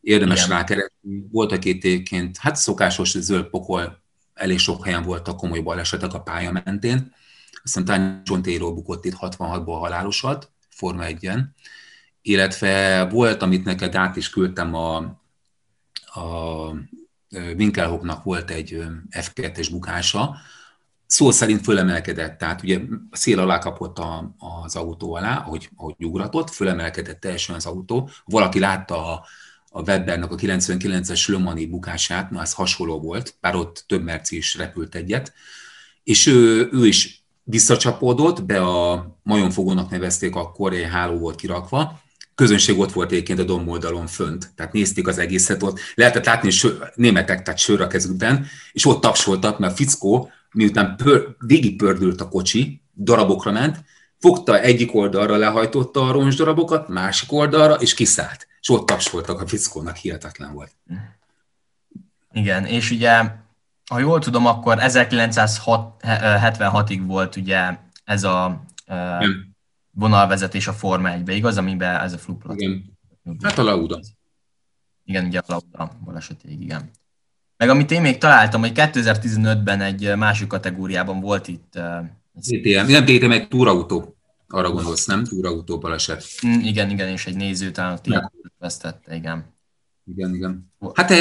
[0.00, 1.26] Érdemes rákeresni.
[1.30, 4.02] Voltak itt hát szokásos zöld pokol,
[4.34, 7.14] elég sok helyen voltak komoly balesetek a pálya mentén.
[7.84, 11.40] Talán John Taylor bukott itt 66-ból halálosat, Forma 1-en
[12.26, 14.96] illetve volt, amit neked át is küldtem a,
[16.04, 16.70] a
[17.56, 20.36] Winkelhocknak volt egy F2-es bukása,
[21.06, 25.94] szó szerint fölemelkedett, tehát ugye a szél alá kapott a, az autó alá, ahogy, ahogy
[25.98, 28.08] ugratott, fölemelkedett teljesen az autó.
[28.24, 29.26] Valaki látta a,
[29.70, 34.54] a Webbernek a 99-es Lömani bukását, na ez hasonló volt, bár ott több merci is
[34.54, 35.32] repült egyet,
[36.04, 42.02] és ő, ő is visszacsapódott, be a majomfogónak nevezték, akkor egy háló volt kirakva,
[42.34, 46.92] közönség ott volt egyébként a domboldalon fönt, tehát nézték az egészet ott, lehetett látni sör,
[46.94, 51.36] németek, tehát sör a kezükben, és ott tapsoltak, mert a fickó, miután pör,
[51.76, 53.84] pördült a kocsi, darabokra ment,
[54.18, 58.46] fogta egyik oldalra, lehajtotta a roncsdarabokat, másik oldalra, és kiszállt.
[58.60, 60.70] És ott tapsoltak a fickónak, hihetetlen volt.
[62.32, 63.22] Igen, és ugye,
[63.90, 69.53] ha jól tudom, akkor 1976-ig volt ugye ez a Nem
[69.94, 71.56] vonalvezetés a Forma 1-be, igaz?
[71.56, 72.60] Amiben ez a fluplat.
[72.60, 72.98] Igen.
[73.42, 74.00] Hát a Lauda.
[75.04, 76.90] Igen, ugye a Lauda balesetéig, igen.
[77.56, 81.78] Meg amit én még találtam, hogy 2015-ben egy másik kategóriában volt itt...
[82.32, 84.16] DTM, nem DTM, egy túrautó.
[84.48, 85.24] Arra gondolsz, nem?
[85.24, 86.24] Túrautó baleset.
[86.46, 88.00] Mm, igen, igen, és egy néző talán
[88.58, 89.54] vesztette, igen.
[90.06, 90.72] Igen, igen.
[90.94, 91.12] Hát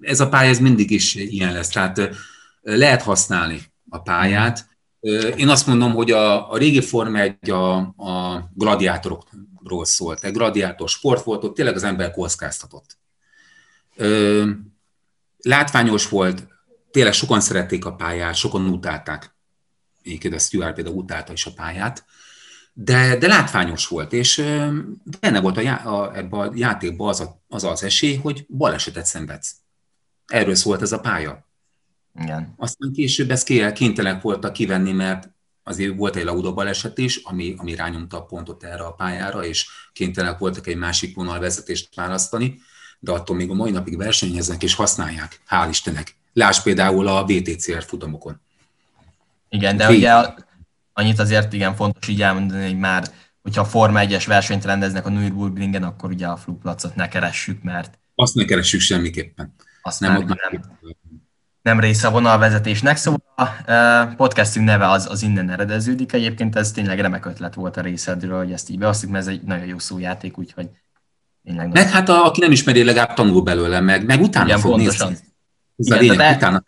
[0.00, 2.10] ez a pálya ez mindig is ilyen lesz, tehát
[2.60, 4.68] lehet használni a pályát,
[5.36, 10.24] én azt mondom, hogy a, a régi Forma egy a, a gladiátorokról szólt.
[10.24, 12.98] Egy gladiátor sport volt, ott tényleg az ember kockáztatott.
[15.38, 16.46] Látványos volt,
[16.90, 19.34] tényleg sokan szerették a pályát, sokan utálták.
[20.02, 22.04] Egyébként a Stuart például utálta is a pályát.
[22.72, 24.36] De, de látványos volt, és
[25.20, 29.06] benne volt a, já, a, ebbe a játékban az, a, az az esély, hogy balesetet
[29.06, 29.54] szenvedsz.
[30.26, 31.46] Erről szólt ez a pálya.
[32.22, 32.54] Igen.
[32.56, 35.30] Aztán később ezt kénytelenek voltak kivenni, mert
[35.62, 39.66] azért volt egy Lauda baleset is, ami, ami rányomta a pontot erre a pályára, és
[39.92, 42.58] kénytelenek voltak egy másik vonalvezetést választani,
[42.98, 46.16] de attól még a mai napig versenyeznek és használják, hál' Istennek.
[46.32, 48.40] Lásd például a VTCR futamokon.
[49.48, 50.12] Igen, de ugye
[50.92, 55.08] annyit azért igen fontos így elmondani, hogy már hogyha a Forma 1-es versenyt rendeznek a
[55.08, 57.98] Nürburgringen, akkor ugye a flugplacot ne keressük, mert...
[58.14, 59.54] Azt ne keressük semmiképpen.
[59.82, 60.62] Azt nem, ott nem nem
[61.64, 63.22] része a vonalvezetésnek, szóval
[63.66, 66.12] a podcastünk neve az, az innen eredeződik.
[66.12, 69.42] Egyébként ez tényleg remek ötlet volt a részedről, hogy ezt így beosztjuk, mert ez egy
[69.42, 70.68] nagyon jó szójáték, úgyhogy
[71.44, 71.72] tényleg...
[71.72, 75.08] Meg hát a, aki nem ismeri, legalább tanul belőle, meg, meg utána Igen, fog pontosan.
[75.08, 75.26] nézni.
[75.76, 76.64] Ez Igen, a lényeg, e- utána.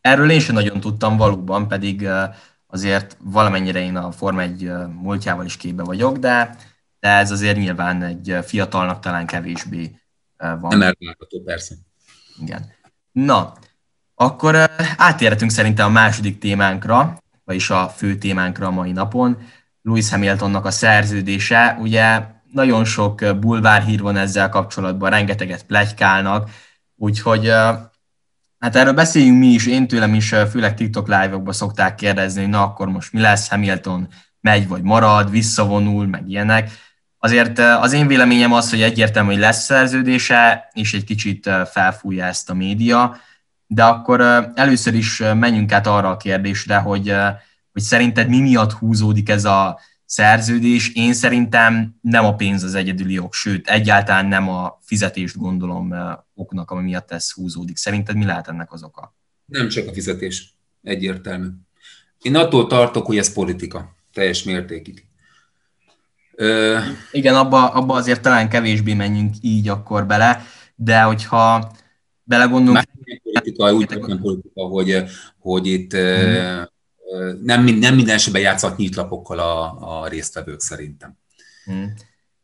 [0.00, 2.08] Erről én sem nagyon tudtam valóban, pedig
[2.66, 4.70] azért valamennyire én a Forma egy
[5.02, 6.56] múltjával is képbe vagyok, de,
[7.00, 10.00] de ez azért nyilván egy fiatalnak talán kevésbé
[10.36, 10.58] van.
[10.60, 11.74] Nem elvárható, persze.
[12.42, 12.66] Igen.
[13.12, 13.52] Na,
[14.18, 19.38] akkor átérhetünk szerintem a második témánkra, vagyis a fő témánkra a mai napon.
[19.82, 26.50] Lewis Hamiltonnak a szerződése, ugye nagyon sok bulvárhír van ezzel kapcsolatban, rengeteget plegykálnak,
[26.96, 27.52] úgyhogy
[28.58, 32.62] Hát erről beszéljünk mi is, én tőlem is, főleg TikTok live-okban szokták kérdezni, hogy na
[32.62, 34.08] akkor most mi lesz, Hamilton
[34.40, 36.70] megy vagy marad, visszavonul, meg ilyenek.
[37.18, 42.50] Azért az én véleményem az, hogy egyértelmű, hogy lesz szerződése, és egy kicsit felfújja ezt
[42.50, 43.16] a média,
[43.66, 44.20] de akkor
[44.54, 47.14] először is menjünk át arra a kérdésre, hogy,
[47.72, 50.94] hogy szerinted mi miatt húzódik ez a szerződés.
[50.94, 55.94] Én szerintem nem a pénz az egyedüli ok, sőt, egyáltalán nem a fizetést gondolom
[56.34, 57.76] oknak, ami miatt ez húzódik.
[57.76, 59.14] Szerinted mi lehet ennek az oka?
[59.44, 61.46] Nem csak a fizetés, egyértelmű.
[62.22, 65.04] Én attól tartok, hogy ez politika, teljes mértékig.
[66.34, 66.78] Ö...
[67.12, 70.42] Igen, abba, abba azért talán kevésbé menjünk így akkor bele,
[70.74, 71.72] de hogyha
[72.22, 72.74] belegondolunk...
[72.74, 75.04] Már politika, úgy nem politika, hogy,
[75.38, 76.66] hogy itt hmm
[77.42, 81.16] nem, nem minden esetben játszhat nyitlapokkal a, a résztvevők szerintem.
[81.64, 81.94] Hmm.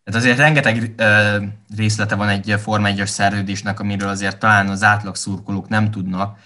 [0.04, 1.42] Hát azért rengeteg uh,
[1.76, 6.38] részlete van egy Forma 1 szerződésnek, amiről azért talán az átlag szurkolók nem tudnak,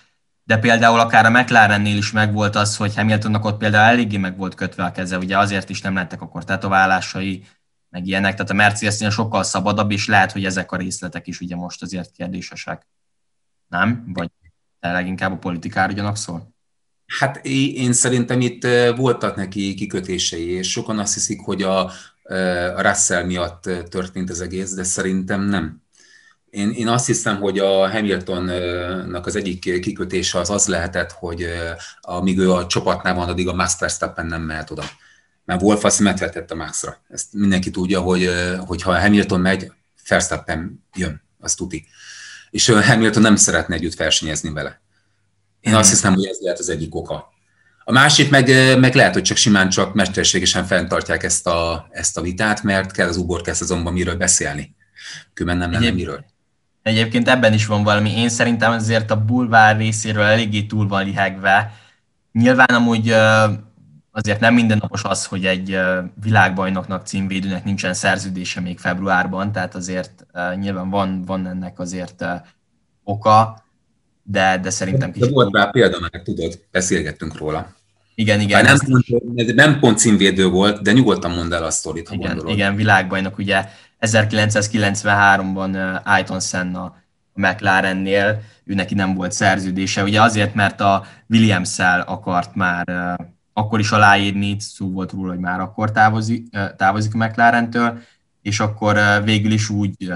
[0.44, 4.54] de például akár a McLarennél is megvolt az, hogy Hamiltonnak ott például eléggé meg volt
[4.54, 7.44] kötve a keze, ugye azért is nem lettek akkor tetoválásai,
[7.90, 11.56] meg ilyenek, tehát a Mercedesnél sokkal szabadabb, és lehet, hogy ezek a részletek is ugye
[11.56, 12.86] most azért kérdésesek.
[13.68, 14.12] Nem?
[14.14, 14.30] Vagy
[14.80, 16.54] leginkább a politikára ugyanak szól?
[17.18, 21.78] Hát én szerintem itt voltak neki kikötései, és sokan azt hiszik, hogy a,
[22.74, 25.82] a Russell miatt történt az egész, de szerintem nem.
[26.50, 31.46] Én, én azt hiszem, hogy a Hamiltonnak az egyik kikötése az az lehetett, hogy
[32.00, 34.84] amíg ő a csapatnál van, addig a Max Verstappen nem mehet oda.
[35.44, 36.96] Mert Wolf azt metvetett a Maxra.
[37.08, 38.30] Ezt mindenki tudja, hogy,
[38.66, 39.72] hogy ha Hamilton megy,
[40.08, 41.86] Verstappen jön, azt tuti.
[42.56, 44.80] És Hamilton nem szeretne együtt versenyezni vele.
[45.60, 47.32] Én azt hiszem, hogy ez lehet az egyik oka.
[47.84, 48.46] A másik meg,
[48.78, 53.08] meg lehet, hogy csak simán csak mesterségesen fenntartják ezt a, ezt a vitát, mert kell
[53.08, 54.74] az uborka szezonban miről beszélni.
[55.34, 56.24] Különben nem lenne miről.
[56.82, 58.18] Egyébként ebben is van valami.
[58.18, 61.72] Én szerintem azért a bulvár részéről eléggé túl van lihegve.
[62.32, 63.14] Nyilván amúgy
[64.16, 65.78] azért nem mindennapos az, hogy egy
[66.22, 70.26] világbajnoknak, címvédőnek nincsen szerződése még februárban, tehát azért
[70.58, 72.24] nyilván van, van ennek azért
[73.04, 73.64] oka
[74.22, 75.28] de, de szerintem kicsit...
[75.28, 77.74] De volt rá példa, mert tudod, beszélgettünk róla.
[78.14, 78.64] Igen, igen.
[78.64, 82.52] nem, pont, nem pont címvédő volt, de nyugodtan mondd el a sztorit, ha igen, gondolod.
[82.52, 83.64] Igen, világbajnok, ugye
[84.00, 92.00] 1993-ban Ayton Senna a McLarennél, ő neki nem volt szerződése, ugye azért, mert a Williams-szel
[92.00, 92.84] akart már
[93.58, 97.98] akkor is aláírni, szó volt róla, hogy már akkor távozik, távozik McLarentől,
[98.42, 100.12] és akkor végül is úgy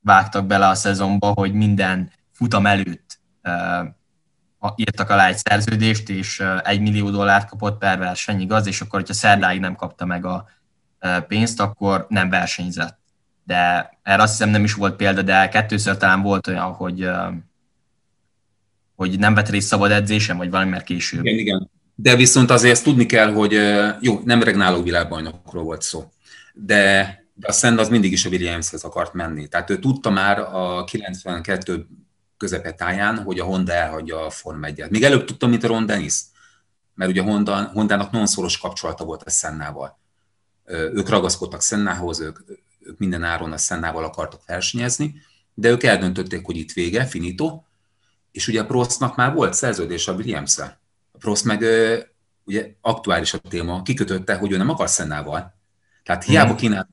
[0.00, 3.20] vágtak bele a szezonba, hogy minden futam előtt
[4.74, 8.66] írtak alá egy szerződést, és egy millió dollárt kapott per verseny, igaz?
[8.66, 10.48] És akkor, hogyha szerdáig nem kapta meg a
[11.28, 12.98] pénzt, akkor nem versenyzett.
[13.44, 17.10] De erre azt hiszem nem is volt példa, de kettőször talán volt olyan, hogy,
[18.94, 21.24] hogy nem vett részt szabad edzésem, vagy valami, mert később.
[21.24, 21.70] Igen, igen.
[22.02, 23.52] De viszont azért ezt tudni kell, hogy
[24.00, 26.12] jó, nem regnáló világbajnokról volt szó,
[26.54, 29.48] de, a Szend az mindig is a Williamshez akart menni.
[29.48, 31.86] Tehát ő tudta már a 92
[32.36, 36.14] közepetáján, hogy a Honda elhagyja a Form 1 Még előbb tudtam, mint a Ron Dennis,
[36.94, 39.98] mert ugye a Honda, Hondának nagyon szoros kapcsolata volt a Szennával.
[40.66, 42.38] Ők ragaszkodtak Szennához, ők,
[42.80, 45.14] ők minden áron a Szennával akartak versenyezni,
[45.54, 47.62] de ők eldöntötték, hogy itt vége, finito,
[48.32, 50.79] és ugye a Prostnak már volt szerződés a williams -el.
[51.20, 51.64] A Prost meg
[52.44, 55.54] ugye aktuális a téma, kikötötte, hogy ő nem akar Szennával.
[56.04, 56.88] Tehát hiába kínált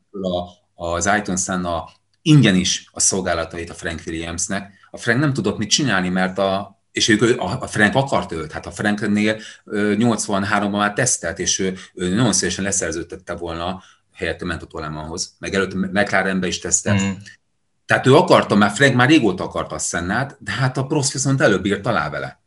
[0.76, 1.90] az Ayton Senna
[2.22, 6.80] ingyen is a szolgálatait a Frank Williamsnek, a Frank nem tudott mit csinálni, mert a,
[6.92, 12.16] és ők, a Frank akart őt, hát a Franknél 83-ban már tesztelt, és ő, ő
[12.16, 13.82] nagyon szívesen leszerződtette volna,
[14.14, 17.02] helyette ment a Tolemanhoz, meg előtt McLarenbe is tesztelt.
[17.02, 17.12] Mm.
[17.86, 21.42] Tehát ő akarta, már Frank már régóta akarta a Szennát, de hát a Prost viszont
[21.42, 22.42] előbb írt alá vele.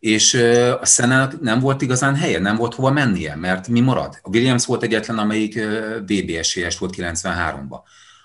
[0.00, 0.34] És
[0.80, 4.18] a Szennának nem volt igazán helye, nem volt hova mennie, mert mi marad?
[4.22, 5.60] A Williams volt egyetlen, amelyik
[6.06, 7.80] VB esélyes volt 93-ban.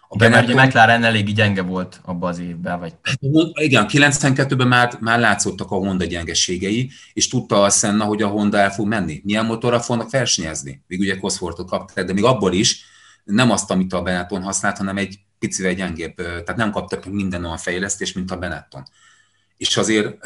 [0.07, 0.55] A Igen, Benetton...
[0.55, 2.79] mert McLaren elég gyenge volt abban az évben.
[2.79, 2.93] Vagy...
[3.53, 8.57] Igen, 92-ben már, már látszottak a Honda gyengeségei, és tudta a Senna, hogy a Honda
[8.57, 9.21] el fog menni.
[9.23, 10.83] Milyen motorra fognak versenyezni?
[10.87, 12.85] Még ugye Cosworthot kapták, de még abból is
[13.23, 17.57] nem azt, amit a Benetton használt, hanem egy picivel gyengébb, tehát nem kaptak minden olyan
[17.57, 18.83] fejlesztést, mint a Benetton
[19.57, 20.25] és azért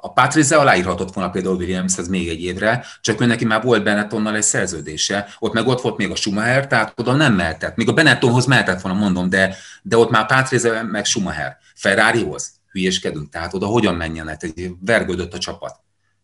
[0.00, 4.36] a Patrice aláírhatott volna például Williamshez még egy évre, csak ő neki már volt Benettonnal
[4.36, 7.76] egy szerződése, ott meg ott volt még a Schumacher, tehát oda nem mehetett.
[7.76, 11.58] Még a Benettonhoz mehetett volna, mondom, de, de ott már Patrice meg Schumacher.
[11.74, 15.80] Ferrarihoz hülyéskedünk, tehát oda hogyan menjenek, egy vergődött a csapat.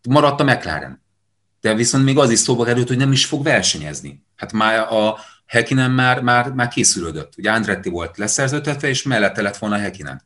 [0.09, 1.05] Maradt a McLaren.
[1.61, 4.25] De viszont még az is szóba került, hogy nem is fog versenyezni.
[4.37, 7.33] Hát már a Hekinen már, már, már készülődött.
[7.37, 10.23] Ugye Andretti volt leszerződtetve, és mellette lett volna Hekinen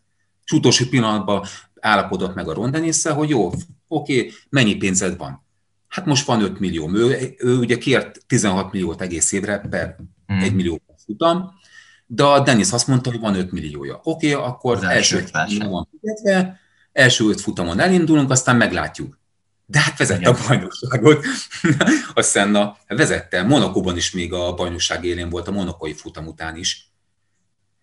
[0.50, 1.44] és utolsó pillanatban
[1.80, 3.50] állapodott meg a Ron hogy jó,
[3.88, 5.44] oké, mennyi pénzed van?
[5.88, 6.90] Hát most van 5 millió.
[6.94, 10.42] Ő, ő ugye kért 16 milliót egész évre per hmm.
[10.42, 11.58] 1 millió futam,
[12.06, 14.00] de a Dennis azt mondta, hogy van 5 milliója.
[14.02, 16.60] Oké, okay, akkor az első öt futamon fizetve,
[16.92, 19.18] első öt futamon elindulunk, aztán meglátjuk.
[19.66, 20.34] De hát vezette Igen.
[20.34, 21.24] a bajnokságot.
[22.14, 23.42] a Senna vezette.
[23.42, 26.90] Monakóban is még a bajnokság élén volt, a monokói futam után is.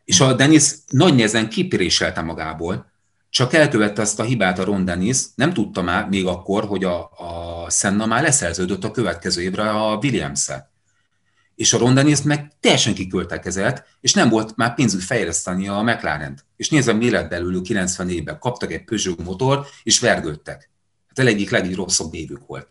[0.06, 2.92] És a Dennis nagy nehezen kipiréselte magából,
[3.38, 7.00] csak elkövette azt a hibát a Ron Dennis, nem tudta már még akkor, hogy a,
[7.04, 10.72] a Senna már leszerződött a következő évre a williams -e
[11.56, 16.46] és a Ronda meg teljesen kiköltekezett, és nem volt már pénzük fejleszteni a mclaren -t.
[16.56, 18.40] És nézve, mi lett belőlük 90 évben.
[18.40, 20.70] Kaptak egy Peugeot motor, és vergődtek.
[21.08, 22.68] Hát a egyik legrosszabb évük volt.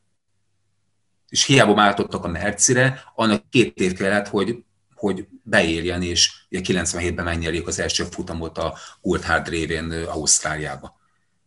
[1.28, 4.64] És hiába váltottak a Mercire, annak két év kellett, hogy,
[4.96, 10.98] hogy beérjen, és 97-ben megnyerjék az első futamot a Coulthard révén Ausztráliába.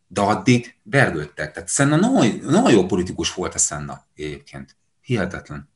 [0.07, 1.51] De addig vergődtek.
[1.53, 4.75] Tehát Senna nagyon, nagyon jó politikus volt a Senna egyébként.
[5.01, 5.69] Hihetetlen.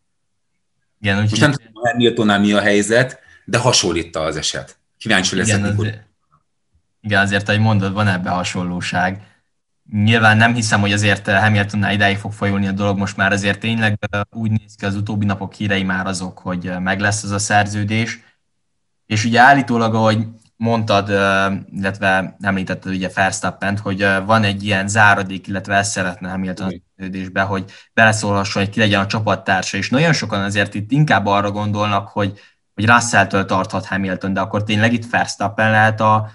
[1.02, 4.78] Igen, úgy Most nem tudom, Hamiltonnál mi a helyzet, de hasonlít az eset.
[4.98, 5.86] Kíváncsi leszek, igen, mikor...
[5.86, 6.08] Azért,
[7.02, 9.33] igen, azért, ahogy mondod, van ebbe hasonlóság.
[9.92, 13.98] Nyilván nem hiszem, hogy azért Hamiltonnál idáig fog folyulni a dolog, most már azért tényleg
[14.32, 18.20] úgy néz ki az utóbbi napok hírei már azok, hogy meg lesz az a szerződés.
[19.06, 21.10] És ugye állítólag, ahogy mondtad,
[21.72, 27.42] illetve említetted ugye Verstappen, hogy van egy ilyen záradék, illetve ezt szeretne Hamilton a szerződésbe,
[27.42, 32.08] hogy beleszólhasson, hogy ki legyen a csapattársa, és nagyon sokan azért itt inkább arra gondolnak,
[32.08, 32.40] hogy,
[32.74, 36.32] hogy Russell-től tarthat Hamilton, de akkor tényleg itt Verstappen lehet a,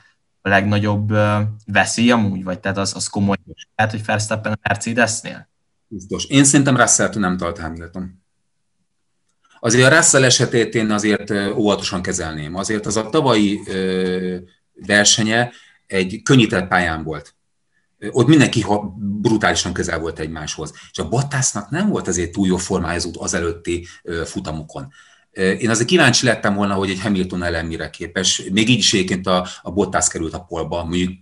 [0.48, 1.12] legnagyobb
[1.66, 3.36] veszély amúgy, vagy tehát az, az komoly
[3.76, 5.48] lehet, hogy Verstappen a Mercedesnél?
[5.88, 6.24] Biztos.
[6.24, 8.22] Én szerintem russell nem tart Hamilton.
[9.60, 12.54] Azért a Russell esetét én azért óvatosan kezelném.
[12.54, 13.60] Azért az a tavalyi
[14.86, 15.52] versenye
[15.86, 17.34] egy könnyített pályán volt.
[18.10, 18.64] Ott mindenki
[18.96, 20.72] brutálisan közel volt egymáshoz.
[20.90, 23.86] És a Bottasnak nem volt azért túl jó formája az előtti
[24.24, 24.92] futamokon.
[25.38, 28.42] Én azért kíváncsi lettem volna, hogy egy Hamilton ellen mire képes.
[28.52, 31.12] Még így is egyébként a, a Bottas került a polba, mondjuk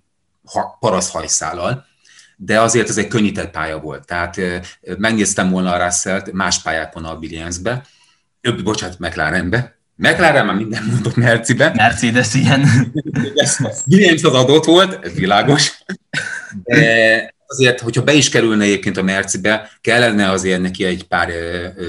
[0.80, 1.84] paraszhajszállal,
[2.36, 4.06] de azért ez egy könnyített pálya volt.
[4.06, 4.40] Tehát
[4.98, 7.84] megnéztem volna a russell más pályákon a Williamsbe,
[8.46, 9.78] Öbb, bocsánat, McLarenbe.
[9.94, 11.72] McLaren már minden mondott Mercibe.
[11.74, 12.92] Mercedes, igen.
[13.90, 15.72] Williams az adott volt, ez világos.
[16.64, 21.32] De azért, hogyha be is kerülne egyébként a Mercibe, kellene azért neki egy pár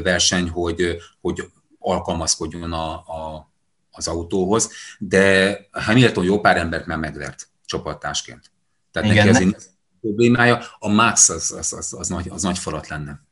[0.04, 1.44] verseny, hogy, hogy
[1.91, 3.52] alkalmazkodjon a, a,
[3.91, 8.52] az autóhoz, de Hamilton jó pár embert már megvert csapattársként.
[8.91, 9.69] Tehát Igen, neki azért
[10.02, 13.26] problémája, a Max az, az, az, az, nagy, az nagy falat lenne.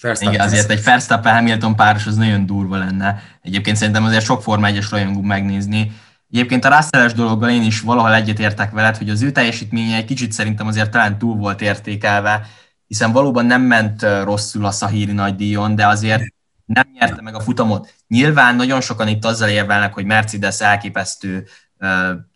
[0.00, 0.34] Verstappen.
[0.34, 3.22] Igen, azért egy Verstappen-Hamilton páros az nagyon durva lenne.
[3.42, 5.92] Egyébként szerintem azért sok Forma 1-es rajongó megnézni.
[6.30, 10.32] Egyébként a russell dologgal én is valahol egyetértek veled, hogy az ő teljesítménye egy kicsit
[10.32, 12.46] szerintem azért talán túl volt értékelve,
[12.86, 16.22] hiszen valóban nem ment rosszul a Szahíri nagydíjon, de azért
[16.66, 17.94] nem nyerte meg a futamot.
[18.08, 21.46] Nyilván nagyon sokan itt azzal érvelnek, hogy Mercedes elképesztő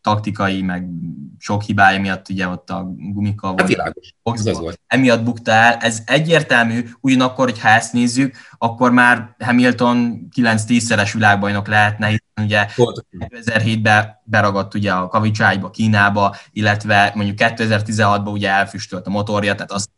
[0.00, 0.88] taktikai, meg
[1.38, 3.74] sok hibája miatt ugye ott a gumika hát
[4.22, 4.46] volt.
[4.46, 4.80] Ez volt.
[4.86, 5.74] Emiatt bukta el.
[5.74, 14.20] Ez egyértelmű, ugyanakkor, hogyha ezt nézzük, akkor már Hamilton 9-10-szeres világbajnok lehetne, hiszen ugye 2007-ben
[14.24, 19.90] beragadt ugye a kavicságyba, Kínába, illetve mondjuk 2016-ban ugye elfüstölt a motorja, tehát azt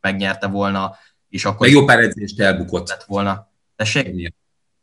[0.00, 0.96] megnyerte volna,
[1.28, 1.66] és akkor...
[1.66, 3.04] Meg jó pár edzést elbukott.
[3.06, 3.47] Volna.
[3.78, 4.32] Tessék?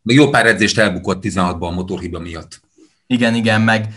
[0.02, 2.60] Meg jó pár edzést elbukott 16-ban a motorhiba miatt.
[3.08, 3.88] Igen, igen, meg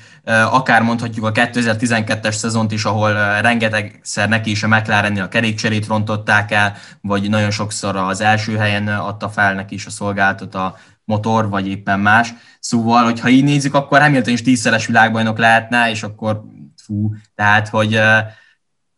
[0.50, 6.50] akár mondhatjuk a 2012-es szezont is, ahol rengetegszer neki is a McLarennél a kerékcserét rontották
[6.50, 11.48] el, vagy nagyon sokszor az első helyen adta fel neki is a szolgáltat a motor,
[11.48, 12.34] vagy éppen más.
[12.60, 16.42] Szóval, hogyha így nézzük, akkor Hamilton is tízszeres világbajnok lehetne, és akkor
[16.84, 18.00] fú, tehát, hogy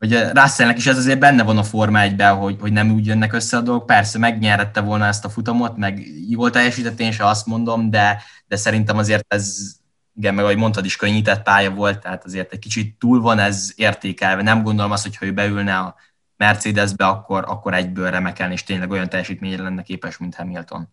[0.01, 3.33] hogy Russellnek is ez azért benne van a Forma 1 hogy, hogy nem úgy jönnek
[3.33, 3.87] össze a dolgok.
[3.87, 8.57] Persze megnyerette volna ezt a futamot, meg jól teljesített, én se azt mondom, de, de
[8.57, 9.79] szerintem azért ez
[10.17, 13.73] igen, meg ahogy mondtad is, könnyített pálya volt, tehát azért egy kicsit túl van ez
[13.77, 14.43] értékelve.
[14.43, 15.95] Nem gondolom azt, hogy ha ő beülne a
[16.37, 20.89] Mercedesbe, akkor, akkor egyből remekelni, és tényleg olyan teljesítményre lenne képes, mint Hamilton.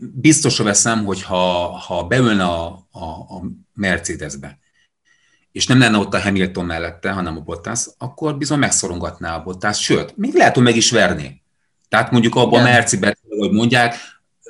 [0.00, 3.42] Biztosra veszem, hogy ha, ha beülne a, a, a
[3.74, 4.58] Mercedesbe,
[5.52, 9.82] és nem lenne ott a Hamilton mellette, hanem a Bottas, akkor bizony megszorongatná a Bottas,
[9.82, 11.42] sőt, még lehet, hogy meg is verni.
[11.88, 13.96] Tehát mondjuk abban a Mercibe, hogy mondják,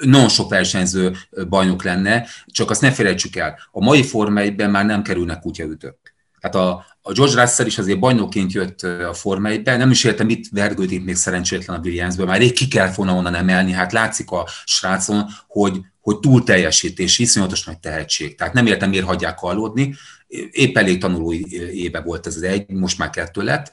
[0.01, 1.17] nagyon sok versenyző
[1.49, 6.17] bajnok lenne, csak azt ne felejtsük el, a mai Forma 1 már nem kerülnek kutyaütők.
[6.41, 10.27] Tehát a, a George Russell is azért bajnokként jött a Forma 1 nem is értem,
[10.27, 14.31] mit vergődik még szerencsétlen a Williamsből, már rég ki kell volna onnan emelni, hát látszik
[14.31, 18.37] a srácon, hogy, hogy túl teljesítés, iszonyatos nagy tehetség.
[18.37, 19.95] Tehát nem értem, miért hagyják hallódni.
[20.51, 21.33] Épp elég tanuló
[21.73, 23.73] éve volt ez az egy, most már kettő lett,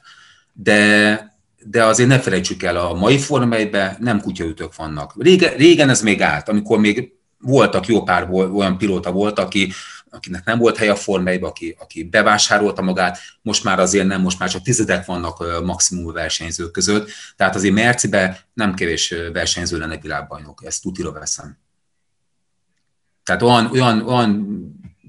[0.52, 5.14] de, de azért ne felejtsük el, a mai formában nem kutyaütők vannak.
[5.22, 9.72] Régen, régen ez még állt, amikor még voltak jó pár olyan pilóta volt, aki,
[10.10, 14.38] akinek nem volt hely a formájában, aki, aki bevásárolta magát, most már azért nem, most
[14.38, 20.62] már csak tizedek vannak maximum versenyzők között, tehát azért Mercibe nem kevés versenyző lenne világbajnok,
[20.64, 21.58] ezt tutira veszem.
[23.22, 24.46] Tehát olyan, olyan, olyan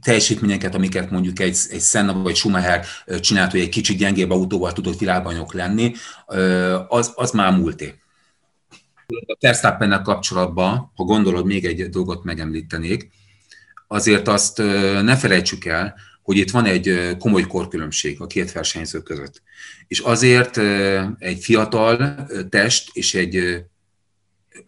[0.02, 2.86] teljesítményeket, amiket mondjuk egy, egy Senna vagy Schumacher
[3.20, 5.94] csinált, hogy egy kicsit gyengébb autóval tudott világbajnok lenni,
[6.88, 7.94] az, az már múlté.
[9.26, 13.10] A Verstappennel kapcsolatban, ha gondolod, még egy dolgot megemlítenék,
[13.88, 14.58] azért azt
[15.02, 19.42] ne felejtsük el, hogy itt van egy komoly korkülönbség a két versenyző között.
[19.88, 20.58] És azért
[21.18, 23.64] egy fiatal test és egy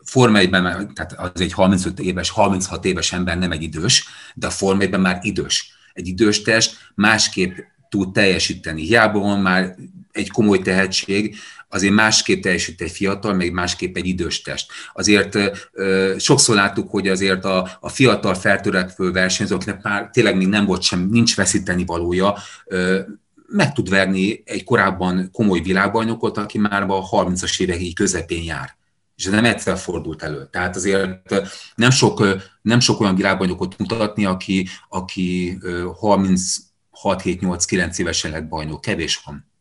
[0.04, 4.98] Forma tehát az egy 35 éves, 36 éves ember nem egy idős, de a Forma
[4.98, 5.74] már idős.
[5.94, 7.58] Egy idős test másképp
[7.90, 8.82] tud teljesíteni.
[8.82, 9.76] Hiába van már
[10.12, 11.36] egy komoly tehetség,
[11.70, 14.72] azért másképp teljesít egy fiatal, meg másképp egy idős test.
[14.94, 15.38] Azért
[15.72, 20.82] ö, sokszor láttuk, hogy azért a, a fiatal feltörekvő versenyzőknek már tényleg még nem volt
[20.82, 23.00] sem, nincs veszíteni valója, ö,
[23.48, 28.78] meg tud verni egy korábban komoly világbajnokot, aki már a 30-as évek közepén jár
[29.20, 30.47] és ez nem egyszer fordult elő.
[30.51, 31.36] Tehát azért
[31.76, 32.24] nem sok,
[32.61, 38.82] nem sok olyan világbajnokot mutatni, aki, aki 36-7-8-9 évesen lett bajnok.
[38.82, 39.51] Kevés van.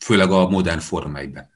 [0.00, 1.50] Főleg a modern formáiben.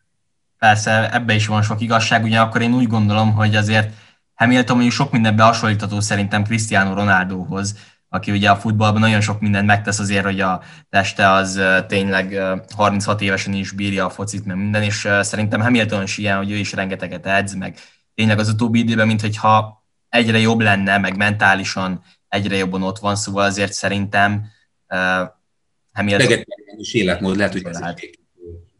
[0.58, 3.94] Persze, ebbe is van sok igazság, ugyanakkor én úgy gondolom, hogy azért
[4.34, 7.76] Hamilton mondjuk sok mindenben hasonlítható szerintem Cristiano Ronaldohoz,
[8.08, 12.40] aki ugye a futballban nagyon sok mindent megtesz azért, hogy a teste az tényleg
[12.74, 16.56] 36 évesen is bírja a focit, meg minden, és szerintem Hamilton is ilyen, hogy ő
[16.56, 17.78] is rengeteget edz, meg
[18.14, 23.16] tényleg az utóbbi időben, mint hogyha egyre jobb lenne, meg mentálisan egyre jobban ott van,
[23.16, 24.46] szóval azért szerintem
[24.88, 25.28] uh,
[25.92, 26.44] Hamilton...
[26.76, 27.80] is életmód, lehet, hogy ez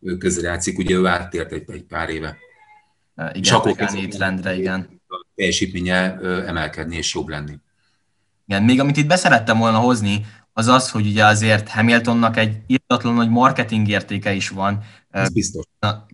[0.01, 2.37] ő közrejátszik, ugye ő áttért egy, egy pár éve.
[3.17, 3.77] Uh, igen, és akkor
[4.19, 5.01] rendre, igen.
[5.07, 7.59] A teljesítménye emelkedni és jobb lenni.
[8.49, 13.15] Igen, még amit itt beszerettem volna hozni, az az, hogy ugye azért Hamiltonnak egy írtatlan
[13.15, 14.83] nagy marketing értéke is van.
[15.11, 15.65] Ez biztos.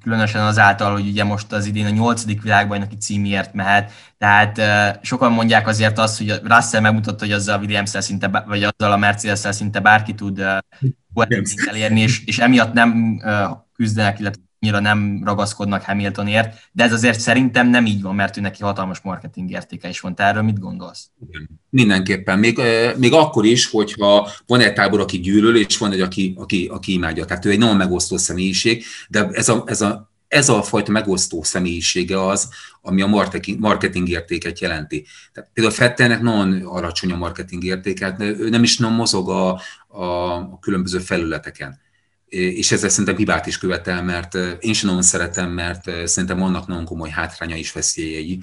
[0.02, 4.60] Különösen azáltal, hogy ugye most az idén a nyolcadik világbajnoki címért mehet, tehát
[5.02, 8.96] sokan mondják azért azt, hogy Russell megmutatta, hogy azzal a williams szinte, vagy azzal a
[8.96, 10.42] mercedes szinte bárki tud
[11.68, 13.20] elérni, és, és emiatt nem
[13.72, 18.40] küzdenek, illetve annyira nem ragaszkodnak Hamiltonért, de ez azért szerintem nem így van, mert ő
[18.40, 20.14] neki hatalmas marketing értéke is van.
[20.14, 21.10] Te erről mit gondolsz?
[21.70, 22.38] Mindenképpen.
[22.38, 22.60] Még,
[22.96, 26.92] még akkor is, hogyha van egy tábor, aki gyűlöl, és van egy, aki, aki, aki
[26.92, 27.24] imádja.
[27.24, 31.42] Tehát ő egy nagyon megosztó személyiség, de ez a, ez a ez a fajta megosztó
[31.42, 32.48] személyisége az,
[32.80, 35.06] ami a marketing, marketing értéket jelenti.
[35.32, 40.04] Tehát például Fettelnek nagyon alacsony a marketing értéket, ő nem is nem mozog a, a,
[40.34, 41.82] a különböző felületeken
[42.34, 46.84] és ezzel szerintem hibát is követel, mert én sem nagyon szeretem, mert szerintem vannak nagyon
[46.84, 48.40] komoly hátránya is veszélyei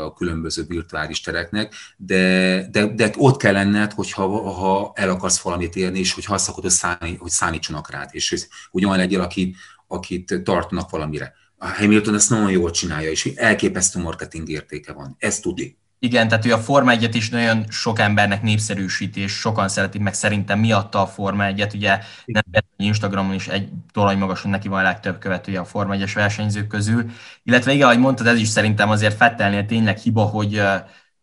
[0.00, 5.76] a különböző virtuális tereknek, de, de, de ott kell lenned, hogyha ha el akarsz valamit
[5.76, 9.56] érni, és hogy azt akarod, számít, hogy számítsanak rád, és hogy olyan legyél, akit,
[9.86, 11.32] akit tartanak valamire.
[11.56, 15.16] A Hamilton ezt nagyon jól csinálja, és elképesztő marketing értéke van.
[15.18, 15.78] Ez tudni.
[16.00, 20.14] Igen, tehát ő a Forma 1 is nagyon sok embernek népszerűsíti, és sokan szeretik meg
[20.14, 21.74] szerintem miatta a Forma 1-et.
[21.74, 22.42] Ugye nem
[22.76, 27.10] Instagramon is egy torony magason neki van a legtöbb követője a Forma 1-es versenyzők közül.
[27.42, 30.62] Illetve igen, ahogy mondtad, ez is szerintem azért Fettelnél tényleg hiba, hogy,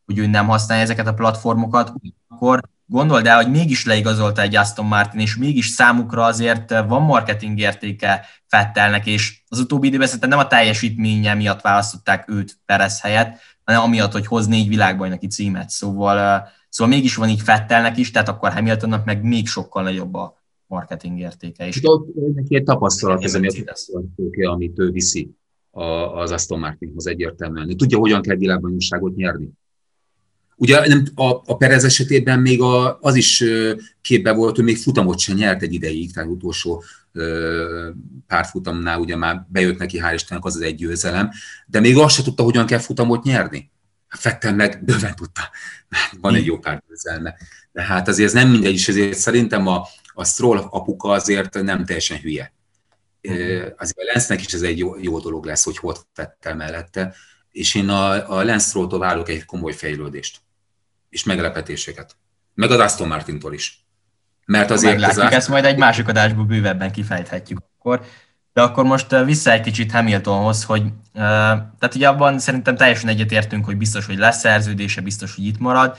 [0.05, 1.93] hogy ő nem használja ezeket a platformokat.
[2.27, 7.59] Akkor gondold el, hogy mégis leigazolta egy Aston Martin, és mégis számukra azért van marketing
[7.59, 13.39] értéke Fettelnek, és az utóbbi időben szerintem nem a teljesítménye miatt választották őt Perez helyett,
[13.65, 15.69] hanem amiatt, hogy hoz négy világbajnoki címet.
[15.69, 20.43] Szóval, szóval mégis van így Fettelnek is, tehát akkor Hamiltonnak meg még sokkal nagyobb a
[20.67, 21.81] marketing értéke is.
[22.33, 23.35] Neki egy tapasztalat, ez
[24.43, 25.35] amit ő viszi
[26.15, 27.77] az Aston Martinhoz egyértelműen.
[27.77, 29.49] Tudja, hogyan kell világbajnokságot nyerni.
[30.55, 33.43] Ugye nem, a, a Perez esetében még a, az is
[34.01, 36.83] képbe volt, hogy még futamot sem nyert egy ideig, tehát utolsó
[38.27, 41.29] pár futamnál ugye már bejött neki, hál' Istennek az az egy győzelem,
[41.65, 43.71] de még azt se tudta, hogyan kell futamot nyerni.
[44.07, 45.41] Fettel meg bőven tudta,
[46.21, 47.35] van egy jó pár győzelme.
[47.71, 51.85] De hát azért ez nem mindegy, és ezért szerintem a, a Stroll apuka azért nem
[51.85, 52.53] teljesen hülye.
[53.77, 57.15] Azért a Lenznek is ez egy jó, jó dolog lesz, hogy volt Fettel mellette,
[57.51, 60.41] és én a, a Lenz Strolltól várok egy komoly fejlődést,
[61.15, 62.15] és meglepetéseket.
[62.53, 63.85] Meg az Aston Martintól is.
[64.45, 65.31] Mert azért Meglátjuk, az...
[65.31, 68.01] ezt majd egy másik adásból bővebben kifejthetjük akkor.
[68.53, 73.77] De akkor most vissza egy kicsit Hamiltonhoz, hogy tehát ugye abban szerintem teljesen egyetértünk, hogy
[73.77, 75.97] biztos, hogy lesz szerződése, biztos, hogy itt marad.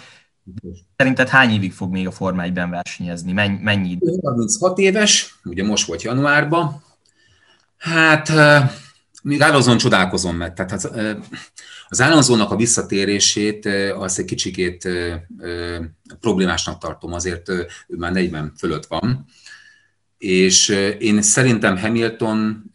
[0.97, 3.33] Szerinted hány évig fog még a Forma 1-ben versenyezni?
[3.33, 4.19] Mennyi, mennyi idő?
[4.23, 6.83] 36 éves, ugye most volt januárban.
[7.79, 8.33] Hát
[9.23, 10.55] még Alonzon csodálkozom meg.
[10.55, 10.91] Tehát az,
[11.89, 13.67] az Alonzónak a visszatérését
[13.97, 14.89] azt egy kicsikét
[16.21, 17.67] problémásnak tartom, azért ő
[17.97, 19.25] már 40 fölött van.
[20.19, 20.69] És
[20.99, 22.71] én szerintem Hamilton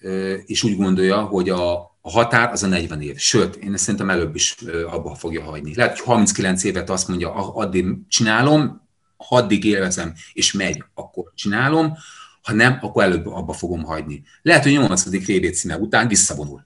[0.46, 3.18] is úgy gondolja, hogy a, a határ az a 40 év.
[3.18, 4.56] Sőt, én szerintem előbb is
[4.88, 5.76] abba fogja hagyni.
[5.76, 8.88] Lehet, hogy 39 évet azt mondja, addig csinálom,
[9.18, 11.98] ha addig élvezem, és megy, akkor csinálom,
[12.42, 14.24] ha nem, akkor előbb abba fogom hagyni.
[14.42, 15.06] Lehet, hogy 8.
[15.06, 16.66] VB címe után visszavonul.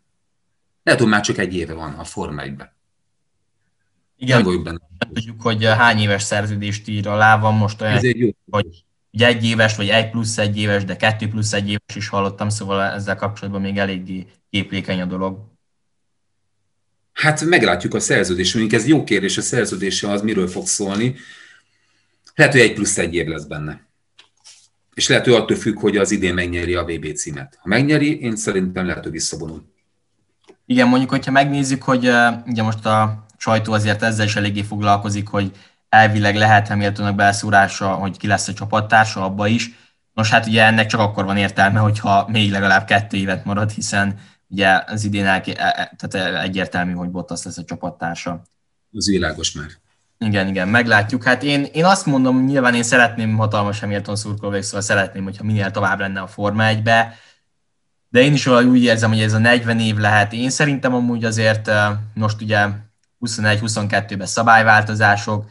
[0.86, 2.54] Lehet, hogy már csak egy éve van a Forma 1
[4.18, 4.80] Igen, nem benne.
[5.14, 8.30] Tudjuk, hogy hány éves szerződést ír alá, van most olyan, jó.
[8.50, 12.50] hogy egy éves, vagy egy plusz egy éves, de kettő plusz egy éves is hallottam,
[12.50, 15.38] szóval ezzel kapcsolatban még eléggé képlékeny a dolog.
[17.14, 21.16] Hát meglátjuk a szerződésünk, ez jó kérdés, a szerződése az miről fog szólni.
[22.36, 23.88] Lehet, hogy egy plusz egy év lesz benne.
[24.94, 27.58] És lehet, hogy attól függ, hogy az idén megnyeri a VB címet.
[27.62, 29.74] Ha megnyeri, én szerintem lehet, hogy visszavonul.
[30.66, 32.12] Igen, mondjuk, hogyha megnézzük, hogy
[32.46, 35.52] ugye most a sajtó azért ezzel is eléggé foglalkozik, hogy
[35.90, 39.70] elvileg lehet Hamiltonnak beleszúrása, hogy ki lesz a csapattársa abba is.
[40.14, 44.20] Nos, hát ugye ennek csak akkor van értelme, hogyha még legalább kettő évet marad, hiszen
[44.48, 48.42] ugye az idén el, e- e- tehát egyértelmű, hogy Bottas lesz a csapattársa.
[48.92, 49.68] Az világos már.
[50.18, 51.24] Igen, igen, meglátjuk.
[51.24, 55.72] Hát én, én azt mondom, nyilván én szeretném hatalmas Hamilton szurkolók, szóval szeretném, hogyha minél
[55.72, 57.18] tovább lenne a Forma 1-be,
[58.16, 60.34] de én is valahogy úgy érzem, hogy ez a 40 év lehet.
[60.34, 61.72] Én szerintem amúgy azért
[62.14, 62.68] most ugye
[63.22, 65.50] 21-22-ben szabályváltozások,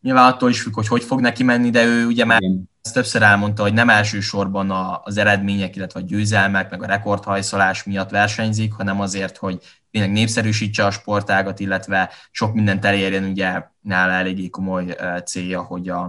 [0.00, 2.40] nyilván attól is függ, hogy hogy fog neki menni, de ő ugye már
[2.82, 4.70] ezt többször elmondta, hogy nem elsősorban
[5.04, 9.58] az eredmények, illetve a győzelmek, meg a rekordhajszolás miatt versenyzik, hanem azért, hogy
[9.90, 16.02] tényleg népszerűsítse a sportágat, illetve sok mindent elérjen, ugye nála eléggé komoly célja, hogy a,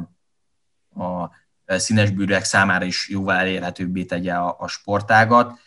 [1.03, 1.29] a
[1.67, 5.59] színesbűrűek számára is jóval elérhetőbbé tegye a, a sportágat.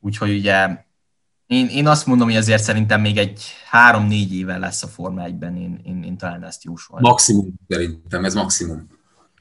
[0.00, 0.84] Úgyhogy ugye
[1.46, 5.56] én, én azt mondom, hogy azért szerintem még egy három-négy éve lesz a Forma 1-ben,
[5.56, 7.10] én, én, én talán ezt jósolnám.
[7.10, 8.88] Maximum szerintem, ez maximum.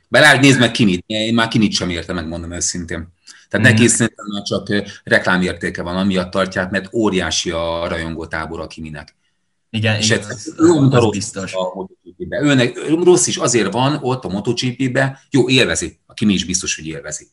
[0.08, 3.14] Belát nézd meg Kinit, én már Kinit sem értem, megmondom őszintén.
[3.50, 3.72] Tehát mm.
[3.72, 4.68] neki szerintem már csak
[5.04, 9.16] reklámértéke van, amiatt tartják, mert óriási a rajongó tábor a Kiminek.
[9.76, 11.54] Igen, és igen, ez, az, az biztos.
[11.54, 12.42] A MotoGP-be.
[12.42, 16.88] Őnek, rossz is azért van ott a MotoGP-be, jó, élvezi, a Kimi is biztos, hogy
[16.88, 17.28] élvezi.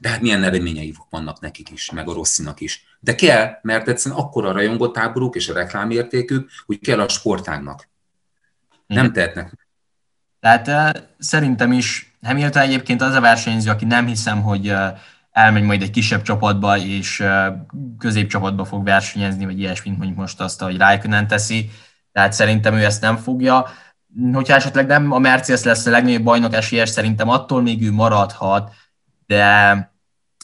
[0.00, 2.84] De hát milyen eredményei vannak nekik is, meg a Rosszinak is.
[3.00, 7.88] De kell, mert egyszerűen akkor a rajongó táboruk és a reklámértékük, hogy kell a sportágnak.
[8.86, 9.68] Nem tehetnek.
[10.40, 14.72] Tehát szerintem is Hamilton egyébként az a versenyző, aki nem hiszem, hogy
[15.44, 17.24] elmegy majd egy kisebb csapatba, és
[17.98, 21.70] középcsapatba fog versenyezni, vagy ilyesmit mondjuk most azt, hogy Raikkonen teszi.
[22.12, 23.66] Tehát szerintem ő ezt nem fogja.
[24.32, 28.72] Hogyha esetleg nem a Mercedes lesz a legnagyobb bajnok esélyes, szerintem attól még ő maradhat,
[29.26, 29.88] de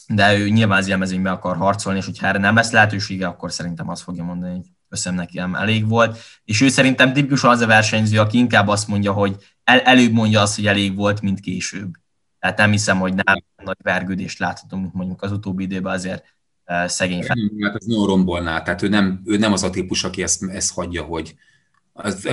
[0.07, 3.89] de ő nyilván az élmezőnybe akar harcolni, és hogyha erre nem lesz lehetősége, akkor szerintem
[3.89, 6.19] azt fogja mondani, hogy köszönöm nekem, elég volt.
[6.43, 10.41] És ő szerintem tipikusan az a versenyző, aki inkább azt mondja, hogy el, előbb mondja
[10.41, 11.93] azt, hogy elég volt, mint később.
[12.39, 16.23] Tehát nem hiszem, hogy nem nagy vergődést láthatunk, mondjuk az utóbbi időben azért
[16.65, 17.35] uh, szegény fel.
[17.61, 20.73] Hát ez nagyon rombolná, tehát ő nem, ő nem az a típus, aki ezt, ezt
[20.73, 21.35] hagyja, hogy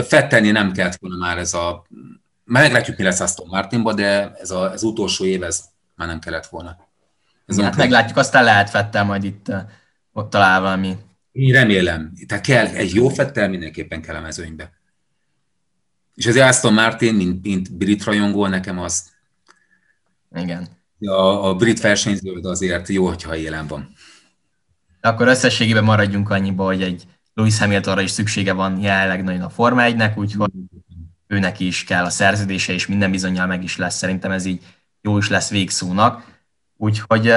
[0.07, 1.87] fettelni nem kellett volna már ez a...
[2.45, 6.19] Már meglátjuk, mi lesz Aston Martinba, de ez a, az utolsó év, ez már nem
[6.19, 6.77] kellett volna.
[7.47, 9.53] Ez hát meglátjuk, aztán lehet Fettel majd itt
[10.13, 10.97] ott talál valami.
[11.33, 12.13] Én remélem.
[12.27, 14.73] Tehát kell, egy jó Fettel mindenképpen kell a mezőnybe.
[16.15, 19.13] És az Aston Martin, mint, mint brit rajongó, nekem az...
[20.35, 20.69] Igen.
[21.01, 23.93] A, a brit versenyző azért jó, hogyha élen van.
[25.01, 27.05] Akkor összességében maradjunk annyiba, hogy egy
[27.35, 30.51] Lewis Hamiltonra is szüksége van jelenleg nagyon a Forma 1-nek, úgyhogy
[31.27, 33.97] őnek is kell a szerződése, és minden bizonyal meg is lesz.
[33.97, 34.63] Szerintem ez így
[35.01, 36.43] jó is lesz végszónak.
[36.77, 37.33] Úgyhogy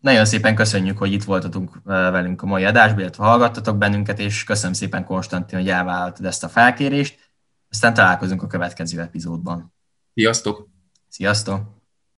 [0.00, 4.72] nagyon szépen köszönjük, hogy itt voltatunk velünk a mai adásban, illetve hallgattatok bennünket, és köszönöm
[4.72, 7.30] szépen Konstantin, hogy elvállaltad ezt a felkérést.
[7.70, 9.74] Aztán találkozunk a következő epizódban.
[10.14, 10.68] Sziasztok!
[11.08, 11.81] Sziasztok!